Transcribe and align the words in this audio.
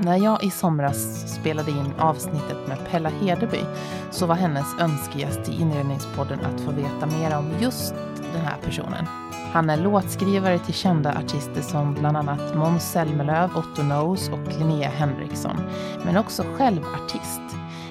När 0.00 0.16
jag 0.16 0.44
i 0.44 0.50
somras 0.50 1.32
spelade 1.34 1.70
in 1.70 1.94
avsnittet 1.98 2.68
med 2.68 2.78
Pella 2.90 3.08
Hedeby 3.08 3.60
så 4.10 4.26
var 4.26 4.34
hennes 4.34 4.80
önskegäst 4.80 5.48
i 5.48 5.60
inredningspodden 5.60 6.38
att 6.40 6.60
få 6.60 6.70
veta 6.70 7.06
mer 7.06 7.36
om 7.38 7.50
just 7.60 7.94
den 8.32 8.40
här 8.44 8.56
personen. 8.62 9.06
Han 9.52 9.70
är 9.70 9.76
låtskrivare 9.76 10.58
till 10.58 10.74
kända 10.74 11.18
artister 11.18 11.62
som 11.62 11.94
bland 11.94 12.16
annat 12.16 12.54
Måns 12.54 12.92
Zelmerlöw, 12.92 13.50
Otto 13.58 13.82
Knows 13.82 14.28
och 14.28 14.58
Linnea 14.58 14.88
Henriksson, 14.88 15.56
men 16.04 16.16
också 16.16 16.42
själv 16.42 16.82
artist. 16.84 17.40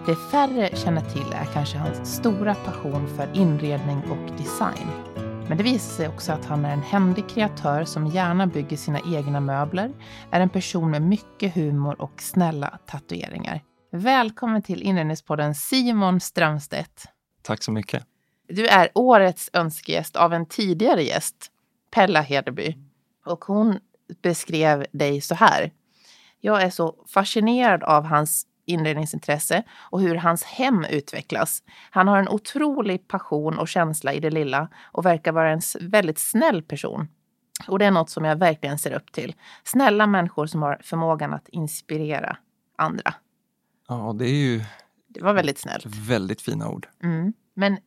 Det 0.05 0.16
färre 0.16 0.70
känner 0.76 1.02
till 1.02 1.34
är 1.41 1.46
kanske 1.54 1.77
hans 1.77 2.16
stora 2.16 2.55
passion 2.55 3.08
för 3.18 3.30
inredning 3.34 4.04
och 4.12 4.38
design. 4.38 5.15
Men 5.48 5.58
det 5.58 5.63
visar 5.63 5.94
sig 5.94 6.08
också 6.08 6.31
att 6.31 6.45
han 6.45 6.66
är 6.66 6.73
en 6.73 6.81
händig 6.81 7.30
kreatör 7.30 7.84
som 7.84 8.08
gärna 8.08 8.48
bygger 8.48 8.77
sina 8.77 8.99
egna 8.99 9.40
möbler, 9.40 9.91
är 10.31 10.41
en 10.41 10.49
person 10.49 10.91
med 10.91 11.02
mycket 11.02 11.55
humor 11.55 12.02
och 12.02 12.21
snälla 12.21 12.80
tatueringar. 12.85 13.63
Välkommen 13.91 14.62
till 14.62 14.81
Inredningspodden 14.81 15.55
Simon 15.55 16.20
Strömstedt. 16.20 17.05
Tack 17.41 17.63
så 17.63 17.71
mycket. 17.71 18.04
Du 18.48 18.68
är 18.68 18.90
årets 18.95 19.49
önskegäst 19.54 20.16
av 20.16 20.34
en 20.34 20.45
tidigare 20.45 21.04
gäst, 21.04 21.52
Pella 21.91 22.21
Hedeby. 22.21 22.77
Och 23.26 23.46
hon 23.46 23.80
beskrev 24.23 24.85
dig 24.91 25.21
så 25.21 25.35
här. 25.35 25.71
Jag 26.40 26.62
är 26.62 26.70
så 26.70 26.96
fascinerad 27.07 27.84
av 27.84 28.04
hans 28.04 28.46
inredningsintresse 28.66 29.63
och 29.77 30.02
hur 30.02 30.16
hans 30.16 30.44
hem 30.44 30.85
utvecklas. 30.90 31.63
Han 31.90 32.08
har 32.08 32.20
en 32.20 32.30
otrolig 32.30 33.08
passion 33.08 33.60
och 33.60 33.68
känsla 33.68 34.13
i 34.13 34.20
det 34.20 34.30
lilla 34.30 34.70
och 34.91 35.05
verkar 35.05 35.32
vara 35.32 35.52
en 35.52 35.62
väldigt 35.82 36.20
snäll 36.20 36.63
person. 36.63 37.08
Och 37.68 37.80
det 37.80 37.86
är 37.86 37.91
något 37.91 38.10
som 38.10 38.26
jag 38.26 38.36
verkligen 38.36 38.77
ser 38.77 38.91
upp 38.91 39.12
till. 39.12 39.36
Snälla 39.63 40.08
människor 40.08 40.46
som 40.46 40.62
har 40.62 40.80
förmågan 40.84 41.34
att 41.34 41.49
inspirera 41.49 42.38
andra. 42.77 43.13
Ja, 43.88 44.16
det 44.20 44.26
är 44.26 44.36
ju... 44.36 44.63
Det 45.08 45.21
var 45.21 45.34
väldigt 45.34 45.58
snällt. 45.58 45.86
Väldigt 45.86 46.41
fina 46.41 46.70
ord. 46.70 46.88
Mm. 47.04 47.34
Men 47.54 47.77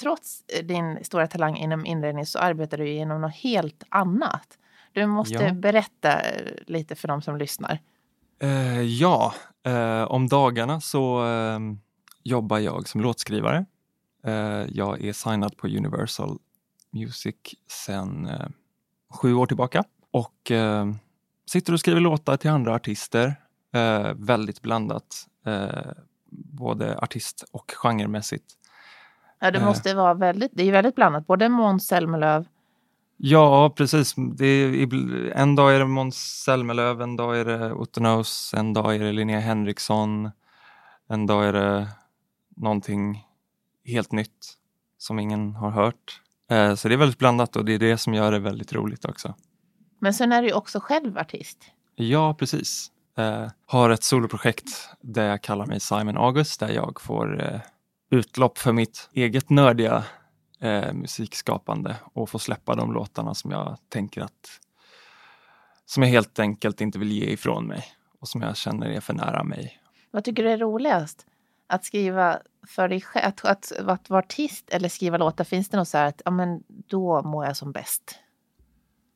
trots 0.00 0.44
din 0.62 1.04
stora 1.04 1.26
talang 1.26 1.56
inom 1.56 1.86
inredning 1.86 2.26
så 2.26 2.38
arbetar 2.38 2.78
du 2.78 2.88
inom 2.88 3.20
något 3.20 3.34
helt 3.34 3.82
annat. 3.88 4.58
Du 4.92 5.06
måste 5.06 5.44
ja. 5.44 5.52
berätta 5.52 6.20
lite 6.66 6.94
för 6.94 7.08
de 7.08 7.22
som 7.22 7.36
lyssnar. 7.36 7.78
Uh, 8.42 8.82
ja, 8.82 9.34
uh, 9.68 10.04
om 10.04 10.28
dagarna 10.28 10.80
så 10.80 11.24
uh, 11.24 11.58
jobbar 12.22 12.58
jag 12.58 12.88
som 12.88 13.00
låtskrivare. 13.00 13.64
jag 14.68 15.04
är 15.04 15.12
signad 15.12 15.56
på 15.56 15.66
Universal 15.66 16.38
Music 16.90 17.36
sedan 17.68 18.30
sju 19.10 19.34
år 19.34 19.46
tillbaka 19.46 19.84
och 20.10 20.52
sitter 21.46 21.72
och 21.72 21.80
skriver 21.80 22.00
låtar 22.00 22.36
till 22.36 22.50
andra 22.50 22.74
artister. 22.74 23.34
väldigt 24.14 24.62
blandat, 24.62 25.26
både 26.30 26.98
artist 26.98 27.44
och 27.52 27.72
genremässigt. 27.76 28.44
Ja, 29.38 29.50
det 29.50 29.60
måste 29.60 29.94
vara 29.94 30.14
väldigt, 30.14 30.52
det 30.54 30.68
är 30.68 30.72
väldigt 30.72 30.94
blandat, 30.94 31.26
både 31.26 31.48
Måns 31.48 31.86
Zelmerlöw 31.86 32.44
Ja, 33.16 33.70
precis. 33.76 34.18
Är, 34.18 35.32
en 35.32 35.54
dag 35.54 35.74
är 35.74 35.78
det 35.78 35.86
Måns 35.86 36.42
Zelmerlöw, 36.44 37.02
en 37.02 37.16
dag 37.16 37.40
är 37.40 37.44
det 37.44 37.86
Knows, 37.92 38.54
en 38.56 38.72
dag 38.72 38.94
är 38.94 38.98
det 38.98 39.12
Linnea 39.12 39.40
Henriksson, 39.40 40.30
en 41.08 41.26
dag 41.26 41.44
är 41.44 41.52
det 41.52 41.88
någonting 42.56 43.26
helt 43.84 44.12
nytt 44.12 44.54
som 44.98 45.18
ingen 45.18 45.54
har 45.54 45.70
hört. 45.70 46.20
Eh, 46.50 46.74
så 46.74 46.88
det 46.88 46.94
är 46.94 46.98
väldigt 46.98 47.18
blandat 47.18 47.56
och 47.56 47.64
det 47.64 47.72
är 47.72 47.78
det 47.78 47.98
som 47.98 48.14
gör 48.14 48.32
det 48.32 48.38
väldigt 48.38 48.72
roligt 48.72 49.04
också. 49.04 49.34
Men 49.98 50.14
sen 50.14 50.32
är 50.32 50.42
du 50.42 50.52
också 50.52 50.80
själv 50.80 51.18
artist. 51.18 51.58
Ja, 51.94 52.34
precis. 52.34 52.90
Eh, 53.18 53.46
har 53.66 53.90
ett 53.90 54.02
soloprojekt 54.02 54.88
där 55.00 55.26
jag 55.26 55.42
kallar 55.42 55.66
mig 55.66 55.80
Simon 55.80 56.16
August 56.16 56.60
där 56.60 56.68
jag 56.68 57.00
får 57.00 57.42
eh, 57.42 57.60
utlopp 58.10 58.58
för 58.58 58.72
mitt 58.72 59.08
eget 59.12 59.50
nördiga 59.50 60.04
eh, 60.64 60.92
musikskapande 60.92 61.96
och 62.02 62.30
få 62.30 62.38
släppa 62.38 62.74
de 62.74 62.92
låtarna 62.92 63.34
som 63.34 63.50
jag 63.50 63.76
tänker 63.88 64.20
att 64.20 64.60
som 65.86 66.02
jag 66.02 66.10
helt 66.10 66.38
enkelt 66.38 66.80
inte 66.80 66.98
vill 66.98 67.12
ge 67.12 67.26
ifrån 67.26 67.66
mig 67.66 67.84
och 68.20 68.28
som 68.28 68.42
jag 68.42 68.56
känner 68.56 68.86
är 68.90 69.00
för 69.00 69.14
nära 69.14 69.44
mig. 69.44 69.80
Vad 70.10 70.24
tycker 70.24 70.42
du 70.42 70.50
är 70.50 70.58
roligast? 70.58 71.26
Att 71.66 71.84
skriva 71.84 72.38
för 72.66 72.88
dig 72.88 73.00
själv, 73.00 73.24
att, 73.26 73.44
att, 73.44 73.72
att 73.72 74.10
vara 74.10 74.18
artist 74.18 74.70
eller 74.70 74.88
skriva 74.88 75.18
låtar? 75.18 75.44
Finns 75.44 75.68
det 75.68 75.76
något 75.76 75.88
så 75.88 75.98
här 75.98 76.06
att 76.06 76.22
ja, 76.24 76.30
men 76.30 76.62
då 76.68 77.22
mår 77.22 77.44
jag 77.44 77.56
som 77.56 77.72
bäst? 77.72 78.18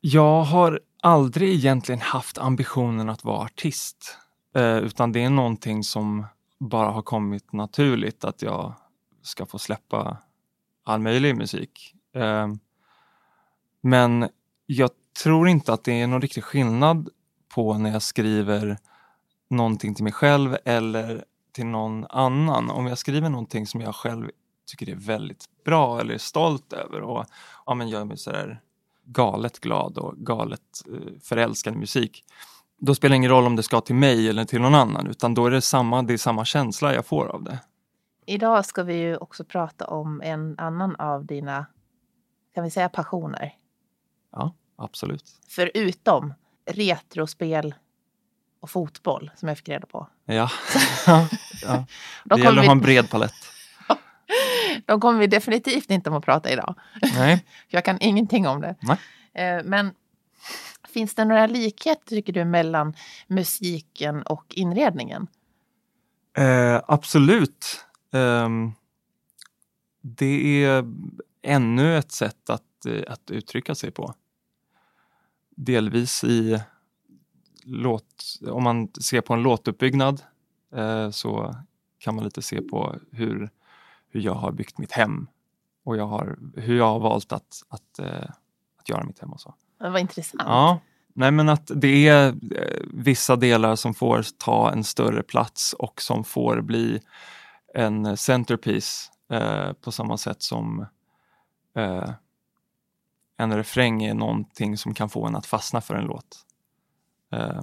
Jag 0.01 0.41
har 0.43 0.79
aldrig 1.01 1.49
egentligen 1.49 2.01
haft 2.01 2.37
ambitionen 2.37 3.09
att 3.09 3.23
vara 3.23 3.39
artist, 3.45 4.17
eh, 4.55 4.77
utan 4.77 5.11
det 5.11 5.23
är 5.23 5.29
någonting 5.29 5.83
som 5.83 6.25
bara 6.59 6.89
har 6.89 7.01
kommit 7.01 7.53
naturligt 7.53 8.23
att 8.23 8.41
jag 8.41 8.73
ska 9.21 9.45
få 9.45 9.59
släppa 9.59 10.17
all 10.83 10.99
möjlig 10.99 11.35
musik. 11.35 11.95
Ehm, 12.15 12.59
men 13.81 14.29
jag 14.65 14.89
tror 15.23 15.47
inte 15.47 15.73
att 15.73 15.83
det 15.83 16.01
är 16.01 16.07
någon 16.07 16.21
riktig 16.21 16.43
skillnad 16.43 17.09
på 17.55 17.77
när 17.77 17.91
jag 17.91 18.01
skriver 18.01 18.77
någonting 19.49 19.95
till 19.95 20.03
mig 20.03 20.13
själv 20.13 20.57
eller 20.65 21.25
till 21.51 21.65
någon 21.65 22.05
annan. 22.09 22.69
Om 22.69 22.87
jag 22.87 22.97
skriver 22.97 23.29
någonting 23.29 23.67
som 23.67 23.81
jag 23.81 23.95
själv 23.95 24.29
tycker 24.67 24.89
är 24.89 24.95
väldigt 24.95 25.45
bra 25.65 25.99
eller 25.99 26.13
är 26.13 26.17
stolt 26.17 26.73
över 26.73 27.01
och 27.01 27.25
ja, 27.65 27.73
men 27.73 27.89
gör 27.89 28.05
mig 28.05 28.17
sådär 28.17 28.61
galet 29.05 29.59
glad 29.59 29.97
och 29.97 30.17
galet 30.17 30.61
eh, 30.87 31.19
förälskad 31.21 31.73
i 31.73 31.77
musik. 31.77 32.23
Då 32.79 32.95
spelar 32.95 33.09
det 33.09 33.17
ingen 33.17 33.31
roll 33.31 33.45
om 33.45 33.55
det 33.55 33.63
ska 33.63 33.81
till 33.81 33.95
mig 33.95 34.29
eller 34.29 34.45
till 34.45 34.61
någon 34.61 34.75
annan 34.75 35.07
utan 35.07 35.33
då 35.33 35.45
är 35.45 35.51
det 35.51 35.61
samma, 35.61 36.01
det 36.01 36.13
är 36.13 36.17
samma 36.17 36.45
känsla 36.45 36.93
jag 36.93 37.05
får 37.05 37.25
av 37.27 37.43
det. 37.43 37.59
Idag 38.29 38.65
ska 38.65 38.83
vi 38.83 38.93
ju 38.93 39.17
också 39.17 39.43
prata 39.43 39.85
om 39.85 40.21
en 40.21 40.55
annan 40.57 40.95
av 40.95 41.25
dina, 41.25 41.65
kan 42.55 42.63
vi 42.63 42.69
säga 42.69 42.89
passioner? 42.89 43.55
Ja, 44.31 44.53
absolut. 44.75 45.25
Förutom 45.47 46.33
retrospel 46.65 47.75
och 48.59 48.69
fotboll 48.69 49.31
som 49.35 49.47
jag 49.47 49.57
fick 49.57 49.69
reda 49.69 49.87
på. 49.87 50.07
Ja, 50.25 50.49
ja. 51.05 51.85
det 52.23 52.39
gäller 52.39 52.59
att 52.59 52.65
ha 52.65 52.71
en 52.71 52.81
bred 52.81 53.09
palett. 53.09 53.33
De 54.85 55.01
kommer 55.01 55.19
vi 55.19 55.27
definitivt 55.27 55.91
inte 55.91 56.15
att 56.15 56.25
prata 56.25 56.49
idag. 56.49 56.75
Nej. 57.01 57.45
Jag 57.67 57.85
kan 57.85 57.97
ingenting 58.01 58.47
om 58.47 58.61
det. 58.61 58.75
Nej. 58.79 58.97
Eh, 59.33 59.63
men 59.63 59.93
finns 60.89 61.15
det 61.15 61.25
några 61.25 61.47
likheter 61.47 62.09
tycker 62.09 62.33
du 62.33 62.45
mellan 62.45 62.95
musiken 63.27 64.23
och 64.23 64.45
inredningen? 64.49 65.27
Eh, 66.37 66.81
absolut. 66.87 67.85
Um, 68.11 68.73
det 70.01 70.63
är 70.63 70.85
ännu 71.41 71.97
ett 71.97 72.11
sätt 72.11 72.49
att, 72.49 72.85
eh, 72.85 73.03
att 73.07 73.31
uttrycka 73.31 73.75
sig 73.75 73.91
på. 73.91 74.13
Delvis 75.55 76.23
i 76.23 76.61
låt, 77.63 78.39
om 78.47 78.63
man 78.63 78.87
ser 79.01 79.21
på 79.21 79.33
en 79.33 79.41
låtuppbyggnad 79.41 80.21
eh, 80.75 81.09
så 81.09 81.55
kan 81.99 82.15
man 82.15 82.23
lite 82.23 82.41
se 82.41 82.61
på 82.61 82.95
hur, 83.11 83.49
hur 84.09 84.21
jag 84.21 84.33
har 84.33 84.51
byggt 84.51 84.77
mitt 84.77 84.91
hem 84.91 85.27
och 85.83 85.97
jag 85.97 86.07
har, 86.07 86.37
hur 86.55 86.77
jag 86.77 86.85
har 86.85 86.99
valt 86.99 87.31
att, 87.31 87.63
att, 87.69 87.99
eh, 87.99 88.29
att 88.79 88.89
göra 88.89 89.03
mitt 89.03 89.19
hem 89.19 89.33
och 89.33 89.41
så. 89.41 89.53
Vad 89.79 89.99
intressant. 89.99 90.43
Ja, 90.45 90.79
nej 91.13 91.31
men 91.31 91.49
att 91.49 91.71
det 91.75 92.07
är 92.07 92.27
eh, 92.27 92.79
vissa 92.93 93.35
delar 93.35 93.75
som 93.75 93.93
får 93.93 94.25
ta 94.37 94.71
en 94.71 94.83
större 94.83 95.23
plats 95.23 95.73
och 95.73 96.01
som 96.01 96.23
får 96.23 96.61
bli 96.61 97.01
en 97.73 98.17
centerpiece 98.17 99.11
eh, 99.29 99.73
på 99.73 99.91
samma 99.91 100.17
sätt 100.17 100.41
som 100.41 100.85
eh, 101.75 102.11
en 103.37 103.57
refräng 103.57 104.03
är 104.03 104.13
någonting 104.13 104.77
som 104.77 104.93
kan 104.93 105.09
få 105.09 105.25
en 105.27 105.35
att 105.35 105.45
fastna 105.45 105.81
för 105.81 105.95
en 105.95 106.05
låt. 106.05 106.45
Eh, 107.31 107.61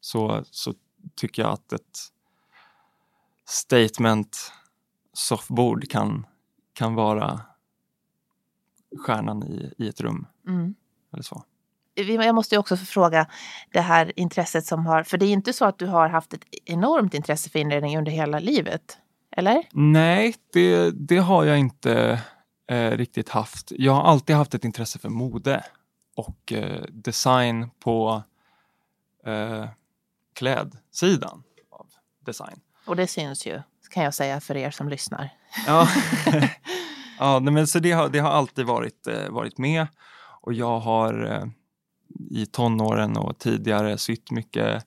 så, 0.00 0.44
så 0.50 0.74
tycker 1.14 1.42
jag 1.42 1.52
att 1.52 1.72
ett 1.72 1.98
statement 3.44 4.52
soffbord 5.12 5.90
kan, 5.90 6.26
kan 6.72 6.94
vara 6.94 7.40
stjärnan 8.98 9.42
i, 9.42 9.74
i 9.78 9.88
ett 9.88 10.00
rum. 10.00 10.26
Mm. 10.46 10.74
Eller 11.12 11.22
så. 11.22 11.44
Jag 11.94 12.34
måste 12.34 12.58
också 12.58 12.76
fråga 12.76 13.26
det 13.72 13.80
här 13.80 14.18
intresset 14.18 14.66
som 14.66 14.86
har, 14.86 15.02
för 15.02 15.18
det 15.18 15.26
är 15.26 15.32
inte 15.32 15.52
så 15.52 15.64
att 15.64 15.78
du 15.78 15.86
har 15.86 16.08
haft 16.08 16.32
ett 16.32 16.44
enormt 16.64 17.14
intresse 17.14 17.50
för 17.50 17.58
inredning 17.58 17.98
under 17.98 18.12
hela 18.12 18.38
livet. 18.38 18.98
Eller? 19.36 19.68
Nej, 19.72 20.34
det, 20.52 20.90
det 20.90 21.18
har 21.18 21.44
jag 21.44 21.58
inte 21.58 22.22
eh, 22.70 22.90
riktigt 22.90 23.28
haft. 23.28 23.72
Jag 23.76 23.92
har 23.92 24.02
alltid 24.02 24.36
haft 24.36 24.54
ett 24.54 24.64
intresse 24.64 24.98
för 24.98 25.08
mode 25.08 25.64
och 26.16 26.52
eh, 26.52 26.82
design 26.88 27.70
på 27.80 28.22
eh, 29.26 29.68
klädsidan 30.34 31.42
av 31.70 31.86
design. 32.26 32.60
Och 32.86 32.96
det 32.96 33.06
syns 33.06 33.46
ju, 33.46 33.62
kan 33.90 34.04
jag 34.04 34.14
säga 34.14 34.40
för 34.40 34.56
er 34.56 34.70
som 34.70 34.88
lyssnar. 34.88 35.30
Ja, 35.66 35.88
ja 37.18 37.40
men 37.40 37.66
så 37.66 37.78
det 37.78 37.92
har, 37.92 38.08
det 38.08 38.18
har 38.18 38.30
alltid 38.30 38.66
varit, 38.66 39.06
eh, 39.06 39.28
varit 39.30 39.58
med 39.58 39.86
och 40.40 40.52
jag 40.52 40.80
har 40.80 41.32
eh, 41.32 41.46
i 42.30 42.46
tonåren 42.46 43.16
och 43.16 43.38
tidigare 43.38 43.98
sytt 43.98 44.30
mycket 44.30 44.86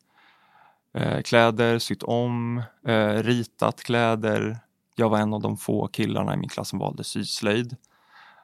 eh, 0.98 1.22
kläder, 1.22 1.80
sytt 1.80 2.04
om, 2.04 2.64
eh, 2.88 3.14
ritat 3.14 3.84
kläder. 3.84 4.60
Jag 4.96 5.10
var 5.10 5.20
en 5.20 5.34
av 5.34 5.42
de 5.42 5.58
få 5.58 5.88
killarna 5.88 6.34
i 6.34 6.38
min 6.38 6.50
klass 6.50 6.70
som 6.70 6.80
valde 6.80 7.04
syslöjd. 7.04 7.76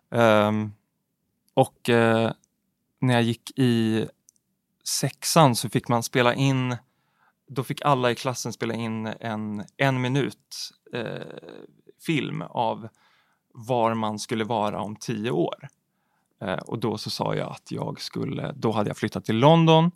Um, 0.10 0.74
och 1.54 1.90
eh, 1.90 2.32
när 3.00 3.14
jag 3.14 3.24
gick 3.24 3.60
i 3.60 4.08
sexan 4.84 5.56
så 5.56 5.70
fick 5.70 5.88
man 5.88 6.04
spela 6.04 6.34
in, 6.34 6.78
då 7.48 7.64
fick 7.64 7.82
alla 7.82 8.12
i 8.12 8.16
klassen 8.16 8.54
spela 8.54 8.74
in 8.74 9.08
en 9.20 9.64
en 9.78 10.02
minut 10.02 10.72
eh, 10.94 11.28
film 12.06 12.42
av 12.42 12.88
var 13.54 13.94
man 13.94 14.20
skulle 14.20 14.44
vara 14.44 14.82
om 14.82 14.96
tio 14.96 15.32
år. 15.32 15.68
Eh, 16.42 16.54
och 16.58 16.80
då 16.80 16.98
så 16.98 17.10
sa 17.10 17.36
jag 17.36 17.52
att 17.52 17.72
jag 17.72 18.02
skulle, 18.02 18.52
då 18.52 18.72
hade 18.72 18.90
jag 18.90 18.98
flyttat 18.98 19.26
till 19.26 19.38
London 19.38 19.92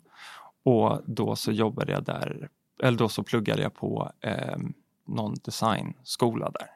och 0.68 1.02
då 1.06 1.36
så 1.36 1.52
jobbade 1.52 1.92
jag 1.92 2.04
där, 2.04 2.48
eller 2.82 2.98
då 2.98 3.08
så 3.08 3.22
pluggade 3.22 3.62
jag 3.62 3.74
på 3.74 4.12
eh, 4.20 4.56
någon 5.06 5.34
designskola 5.44 6.50
där. 6.50 6.70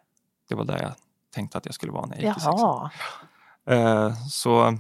Det 0.48 0.54
var 0.54 0.64
där 0.64 0.82
jag 0.82 0.92
tänkte 1.34 1.58
att 1.58 1.66
jag 1.66 1.74
skulle 1.74 1.92
vara 1.92 2.06
när 2.06 2.16
jag 2.16 2.24
gick 2.24 2.36
i 2.36 2.40
sexan. 2.40 2.90
Eh, 3.66 4.14
så 4.28 4.78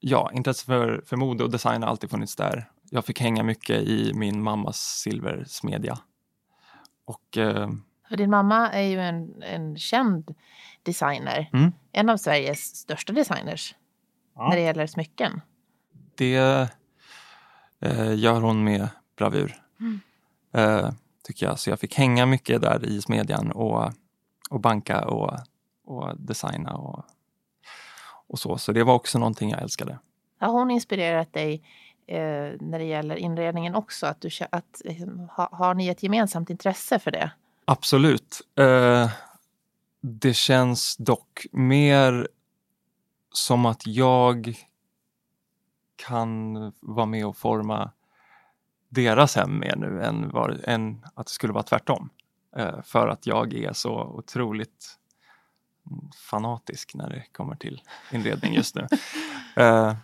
ja, 0.00 0.30
intresse 0.32 0.66
för, 0.66 1.02
för 1.06 1.16
mode 1.16 1.44
och 1.44 1.50
design 1.50 1.82
har 1.82 1.90
alltid 1.90 2.10
funnits 2.10 2.36
där. 2.36 2.70
Jag 2.90 3.04
fick 3.04 3.20
hänga 3.20 3.42
mycket 3.42 3.82
i 3.82 4.12
min 4.14 4.42
mammas 4.42 4.78
silversmedja. 4.78 5.98
Och, 7.04 7.38
eh, 7.38 7.70
för 8.08 8.16
din 8.16 8.30
mamma 8.30 8.70
är 8.70 8.82
ju 8.88 9.00
en, 9.00 9.42
en 9.42 9.76
känd 9.78 10.34
designer. 10.82 11.50
Mm. 11.52 11.72
En 11.92 12.08
av 12.08 12.16
Sveriges 12.16 12.76
största 12.76 13.12
designers 13.12 13.74
Ja. 14.36 14.48
när 14.48 14.56
det 14.56 14.62
gäller 14.62 14.86
smycken. 14.86 15.40
det 16.14 16.68
eh, 17.84 18.14
gör 18.14 18.40
hon 18.40 18.64
med 18.64 18.88
bravur. 19.16 19.62
Mm. 19.80 20.00
Eh, 20.52 20.90
tycker 21.22 21.46
jag. 21.46 21.58
Så 21.58 21.70
jag 21.70 21.80
fick 21.80 21.94
hänga 21.94 22.26
mycket 22.26 22.62
där 22.62 22.84
i 22.84 23.02
smedjan 23.02 23.50
och, 23.50 23.92
och 24.50 24.60
banka 24.60 25.04
och, 25.04 25.38
och 25.84 26.18
designa 26.18 26.72
och, 26.72 27.04
och 28.26 28.38
så. 28.38 28.58
Så 28.58 28.72
det 28.72 28.84
var 28.84 28.94
också 28.94 29.18
någonting 29.18 29.50
jag 29.50 29.62
älskade. 29.62 29.98
Har 30.40 30.52
hon 30.52 30.70
inspirerat 30.70 31.32
dig 31.32 31.62
eh, 32.06 32.52
när 32.60 32.78
det 32.78 32.84
gäller 32.84 33.16
inredningen 33.16 33.74
också? 33.74 34.06
Att 34.06 34.20
du, 34.20 34.30
att, 34.50 34.82
eh, 34.84 35.08
ha, 35.36 35.48
har 35.52 35.74
ni 35.74 35.88
ett 35.88 36.02
gemensamt 36.02 36.50
intresse 36.50 36.98
för 36.98 37.10
det? 37.10 37.30
Absolut. 37.64 38.40
Eh, 38.58 39.10
det 40.00 40.34
känns 40.34 40.96
dock 40.96 41.46
mer 41.52 42.28
som 43.32 43.66
att 43.66 43.86
jag 43.86 44.56
kan 45.96 46.54
vara 46.80 47.06
med 47.06 47.26
och 47.26 47.36
forma 47.36 47.90
deras 48.88 49.36
hem 49.36 49.58
mer 49.58 49.76
nu 49.76 50.02
än, 50.02 50.30
var, 50.30 50.60
än 50.64 51.04
att 51.14 51.26
det 51.26 51.32
skulle 51.32 51.52
vara 51.52 51.62
tvärtom. 51.62 52.10
Eh, 52.56 52.82
för 52.82 53.08
att 53.08 53.26
jag 53.26 53.54
är 53.54 53.72
så 53.72 54.02
otroligt 54.02 54.98
fanatisk 56.30 56.94
när 56.94 57.10
det 57.10 57.24
kommer 57.32 57.56
till 57.56 57.82
inredning 58.12 58.54
just 58.54 58.74
nu. 58.74 58.86
Eh, 59.56 59.94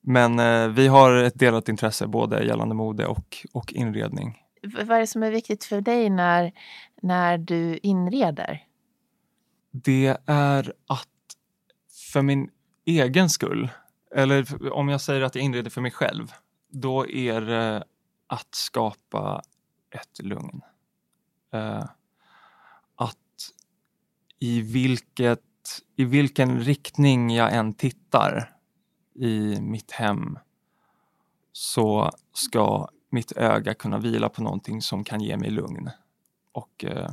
men 0.00 0.38
eh, 0.38 0.68
vi 0.68 0.86
har 0.86 1.14
ett 1.14 1.38
delat 1.38 1.68
intresse 1.68 2.06
både 2.06 2.44
gällande 2.44 2.74
mode 2.74 3.06
och, 3.06 3.46
och 3.52 3.72
inredning. 3.72 4.42
Vad 4.62 4.90
är 4.90 5.00
det 5.00 5.06
som 5.06 5.22
är 5.22 5.30
viktigt 5.30 5.64
för 5.64 5.80
dig 5.80 6.10
när, 6.10 6.52
när 7.02 7.38
du 7.38 7.78
inreder? 7.82 8.64
Det 9.70 10.16
är 10.26 10.72
att 10.86 11.08
för 12.12 12.22
min 12.22 12.50
egen 12.84 13.30
skull, 13.30 13.68
eller 14.14 14.72
om 14.72 14.88
jag 14.88 15.00
säger 15.00 15.22
att 15.22 15.34
jag 15.34 15.44
inreder 15.44 15.70
för 15.70 15.80
mig 15.80 15.90
själv, 15.90 16.32
då 16.68 17.08
är 17.08 17.40
det 17.40 17.84
att 18.26 18.54
skapa 18.54 19.42
ett 19.90 20.24
lugn. 20.24 20.60
Eh, 21.52 21.84
att 22.94 23.52
i, 24.38 24.60
vilket, 24.60 25.40
i 25.96 26.04
vilken 26.04 26.60
riktning 26.60 27.34
jag 27.34 27.54
än 27.54 27.74
tittar 27.74 28.56
i 29.14 29.60
mitt 29.60 29.90
hem 29.90 30.38
så 31.52 32.10
ska 32.32 32.88
mitt 33.10 33.32
öga 33.32 33.74
kunna 33.74 33.98
vila 33.98 34.28
på 34.28 34.42
någonting 34.42 34.82
som 34.82 35.04
kan 35.04 35.20
ge 35.20 35.36
mig 35.36 35.50
lugn 35.50 35.90
och 36.52 36.84
eh, 36.84 37.10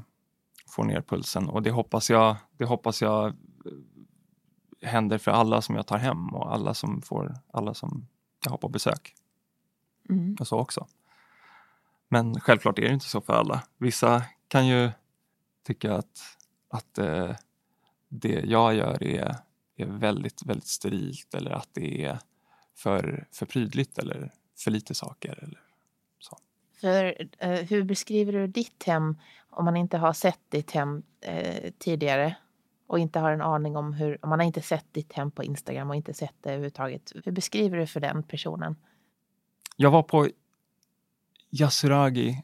få 0.68 0.84
ner 0.84 1.02
pulsen. 1.02 1.50
Och 1.50 1.62
det 1.62 1.72
hoppas 1.72 2.10
jag, 2.10 2.36
det 2.58 2.66
hoppas 2.66 3.02
jag 3.02 3.28
eh, 3.28 3.34
händer 4.84 5.18
för 5.18 5.32
alla 5.32 5.62
som 5.62 5.76
jag 5.76 5.88
tar 5.88 5.98
hem 5.98 6.28
och 6.28 6.54
alla 6.54 6.74
som, 6.74 7.02
får, 7.02 7.34
alla 7.54 7.74
som 7.74 8.08
jag 8.44 8.52
har 8.52 8.58
på 8.58 8.70
besök 8.70 9.16
Mm. 10.10 10.36
och 10.40 10.48
så 10.48 10.60
också. 10.60 10.88
Men 12.10 12.40
självklart 12.40 12.80
är 12.80 12.84
det 12.84 12.94
inte 12.94 13.06
så 13.06 13.22
för 13.22 13.34
alla. 13.34 13.64
Vissa 13.78 14.24
kan 14.48 14.68
ju 14.68 14.92
tycka 15.64 15.94
att, 15.94 16.22
att 16.70 16.98
eh, 16.98 17.36
det 18.10 18.42
jag 18.46 18.76
gör 18.76 19.04
är, 19.04 19.36
är 19.76 19.86
väldigt, 19.86 20.46
väldigt 20.46 20.68
sterilt 20.68 21.34
eller 21.34 21.52
att 21.52 21.70
det 21.74 22.06
är 22.06 22.20
för, 22.76 23.28
för 23.32 23.46
prydligt 23.46 23.98
eller 23.98 24.32
för 24.58 24.72
lite 24.72 24.96
saker. 24.96 25.44
Eller 25.44 25.60
så. 26.20 26.38
För, 26.82 27.28
eh, 27.40 27.50
hur 27.50 27.84
beskriver 27.84 28.34
du 28.34 28.48
ditt 28.48 28.84
hem 28.84 29.18
om 29.50 29.66
man 29.66 29.78
inte 29.78 29.98
har 29.98 30.14
sett 30.14 30.42
ditt 30.50 30.72
hem 30.72 31.04
eh, 31.22 31.72
tidigare 31.78 32.36
och 32.88 33.00
inte 33.00 33.20
har 33.20 33.32
en 33.32 33.42
aning 33.42 33.76
om 33.76 33.94
hur, 33.94 34.18
man 34.24 34.40
har 34.40 34.46
inte 34.46 34.62
sett 34.62 34.94
ditt 34.94 35.14
hem 35.14 35.32
på 35.32 35.44
Instagram 35.44 35.90
och 35.90 35.96
inte 35.96 36.14
sett 36.14 36.36
det 36.42 36.50
överhuvudtaget. 36.50 37.12
Hur 37.26 37.32
beskriver 37.32 37.78
du 37.78 37.88
för 37.88 38.00
den 38.00 38.24
personen? 38.24 38.76
Jag 39.76 39.92
var 39.92 40.04
på 40.04 40.30
Yasuragi 41.50 42.44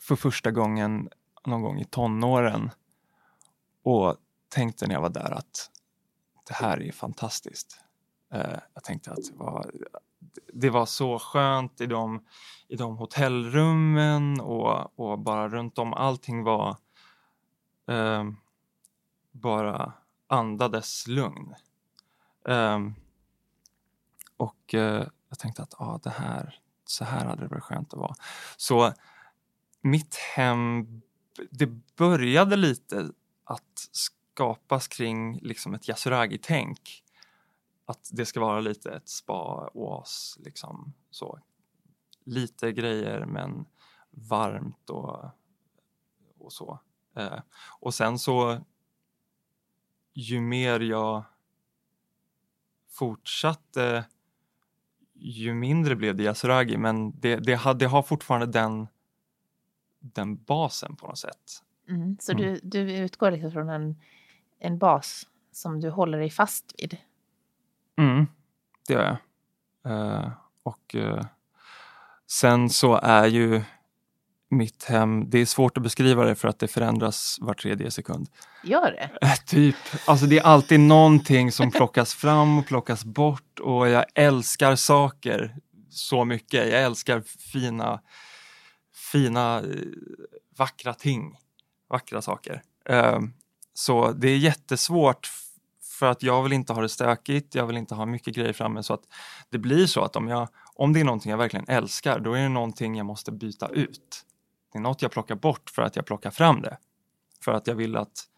för 0.00 0.16
första 0.16 0.50
gången 0.50 1.08
någon 1.46 1.62
gång 1.62 1.80
i 1.80 1.84
tonåren 1.84 2.70
och 3.82 4.16
tänkte 4.48 4.86
när 4.86 4.94
jag 4.94 5.00
var 5.00 5.08
där 5.08 5.30
att 5.30 5.70
det 6.48 6.54
här 6.54 6.82
är 6.82 6.92
fantastiskt. 6.92 7.80
Eh, 8.32 8.58
jag 8.74 8.84
tänkte 8.84 9.10
att 9.10 9.16
det 9.16 9.36
var, 9.36 9.70
det 10.52 10.70
var 10.70 10.86
så 10.86 11.18
skönt 11.18 11.80
i 11.80 11.86
de, 11.86 12.24
i 12.68 12.76
de 12.76 12.96
hotellrummen 12.96 14.40
och, 14.40 14.98
och 15.00 15.18
bara 15.18 15.48
runt 15.48 15.78
om. 15.78 15.94
Allting 15.94 16.42
var 16.44 16.76
eh, 17.88 18.24
bara 19.40 19.92
andades 20.26 21.06
lugn. 21.06 21.54
Um, 22.44 22.94
och 24.36 24.74
uh, 24.74 25.06
jag 25.28 25.38
tänkte 25.38 25.62
att 25.62 25.80
ah, 25.80 26.00
det 26.02 26.10
här, 26.10 26.60
så 26.84 27.04
här 27.04 27.24
hade 27.24 27.42
det 27.42 27.48
varit 27.48 27.62
skönt 27.62 27.92
att 27.92 28.00
vara. 28.00 28.14
Så 28.56 28.92
mitt 29.80 30.14
hem, 30.14 30.86
det 31.50 31.66
började 31.96 32.56
lite 32.56 33.10
att 33.44 33.88
skapas 33.92 34.88
kring 34.88 35.38
liksom 35.38 35.74
ett 35.74 35.88
Yasuragi-tänk. 35.88 37.04
Att 37.86 38.10
det 38.12 38.26
ska 38.26 38.40
vara 38.40 38.60
lite 38.60 38.90
ett 38.90 39.08
spa-oas, 39.08 40.38
liksom 40.40 40.94
så. 41.10 41.38
Lite 42.24 42.72
grejer 42.72 43.24
men 43.26 43.66
varmt 44.10 44.90
och, 44.90 45.24
och 46.38 46.52
så. 46.52 46.80
Eh, 47.16 47.40
och 47.80 47.94
sen 47.94 48.18
så 48.18 48.60
ju 50.20 50.40
mer 50.40 50.80
jag 50.80 51.24
fortsatte 52.90 54.04
ju 55.14 55.54
mindre 55.54 55.96
blev 55.96 56.16
det 56.16 56.22
Yasuragi 56.22 56.76
men 56.76 57.20
det, 57.20 57.36
det, 57.36 57.54
har, 57.54 57.74
det 57.74 57.86
har 57.86 58.02
fortfarande 58.02 58.46
den, 58.46 58.88
den 60.00 60.36
basen 60.44 60.96
på 60.96 61.06
något 61.06 61.18
sätt. 61.18 61.62
Mm. 61.88 62.16
Så 62.20 62.32
Mm. 62.32 62.44
du, 62.44 62.60
du 62.62 62.96
utgår 62.96 63.30
liksom 63.30 63.52
från 63.52 63.68
en, 63.68 63.96
en 64.58 64.78
bas 64.78 65.26
som 65.52 65.80
du 65.80 65.90
håller 65.90 66.18
dig 66.18 66.30
fast 66.30 66.74
vid? 66.78 66.96
Mm, 67.96 68.26
det 68.86 68.94
gör 68.94 69.18
jag. 69.82 70.22
Eh, 70.22 70.30
och 70.62 70.94
eh, 70.94 71.26
sen 72.26 72.70
så 72.70 72.94
är 73.02 73.26
ju 73.26 73.62
mitt 74.50 74.84
hem, 74.84 75.30
det 75.30 75.38
är 75.38 75.46
svårt 75.46 75.76
att 75.76 75.82
beskriva 75.82 76.24
det 76.24 76.34
för 76.34 76.48
att 76.48 76.58
det 76.58 76.68
förändras 76.68 77.36
var 77.40 77.54
tredje 77.54 77.90
sekund. 77.90 78.28
Gör 78.64 78.90
det? 78.92 79.26
Eh, 79.26 79.34
typ, 79.46 79.76
alltså 80.06 80.26
det 80.26 80.38
är 80.38 80.42
alltid 80.42 80.80
någonting 80.80 81.52
som 81.52 81.70
plockas 81.70 82.14
fram 82.14 82.58
och 82.58 82.66
plockas 82.66 83.04
bort 83.04 83.60
och 83.60 83.88
jag 83.88 84.04
älskar 84.14 84.76
saker 84.76 85.56
så 85.90 86.24
mycket. 86.24 86.72
Jag 86.72 86.82
älskar 86.82 87.20
fina, 87.52 88.00
fina, 89.12 89.58
eh, 89.58 89.64
vackra 90.58 90.94
ting, 90.94 91.36
vackra 91.90 92.22
saker. 92.22 92.62
Eh, 92.88 93.18
Så 93.74 94.12
det 94.12 94.28
är 94.28 94.36
jättesvårt 94.38 95.30
för 95.98 96.06
att 96.10 96.22
jag 96.22 96.42
vill 96.42 96.52
inte 96.52 96.72
ha 96.72 96.82
det 96.82 96.88
stökigt, 96.88 97.54
jag 97.54 97.66
vill 97.66 97.76
inte 97.76 97.94
ha 97.94 98.06
mycket 98.06 98.34
grejer 98.34 98.52
framme 98.52 98.82
så 98.82 98.94
att 98.94 99.02
det 99.50 99.58
blir 99.58 99.86
så 99.86 100.00
att 100.04 100.16
om, 100.16 100.28
jag, 100.28 100.48
om 100.74 100.92
det 100.92 101.00
är 101.00 101.04
någonting 101.04 101.30
jag 101.30 101.38
verkligen 101.38 101.68
älskar 101.68 102.18
då 102.18 102.32
är 102.32 102.42
det 102.42 102.48
någonting 102.48 102.96
jag 102.96 103.06
måste 103.06 103.32
byta 103.32 103.68
ut. 103.68 104.24
Det 104.72 104.78
är 104.78 104.82
något 104.82 105.02
jag 105.02 105.10
plockar 105.10 105.34
bort 105.34 105.70
för 105.70 105.82
att 105.82 105.96
jag 105.96 106.06
plockar 106.06 106.30
fram 106.30 106.62
det. 106.62 106.78
För 107.44 107.52
att 107.52 107.66
jag 107.66 107.74
vill 107.74 107.96
att 107.96 108.28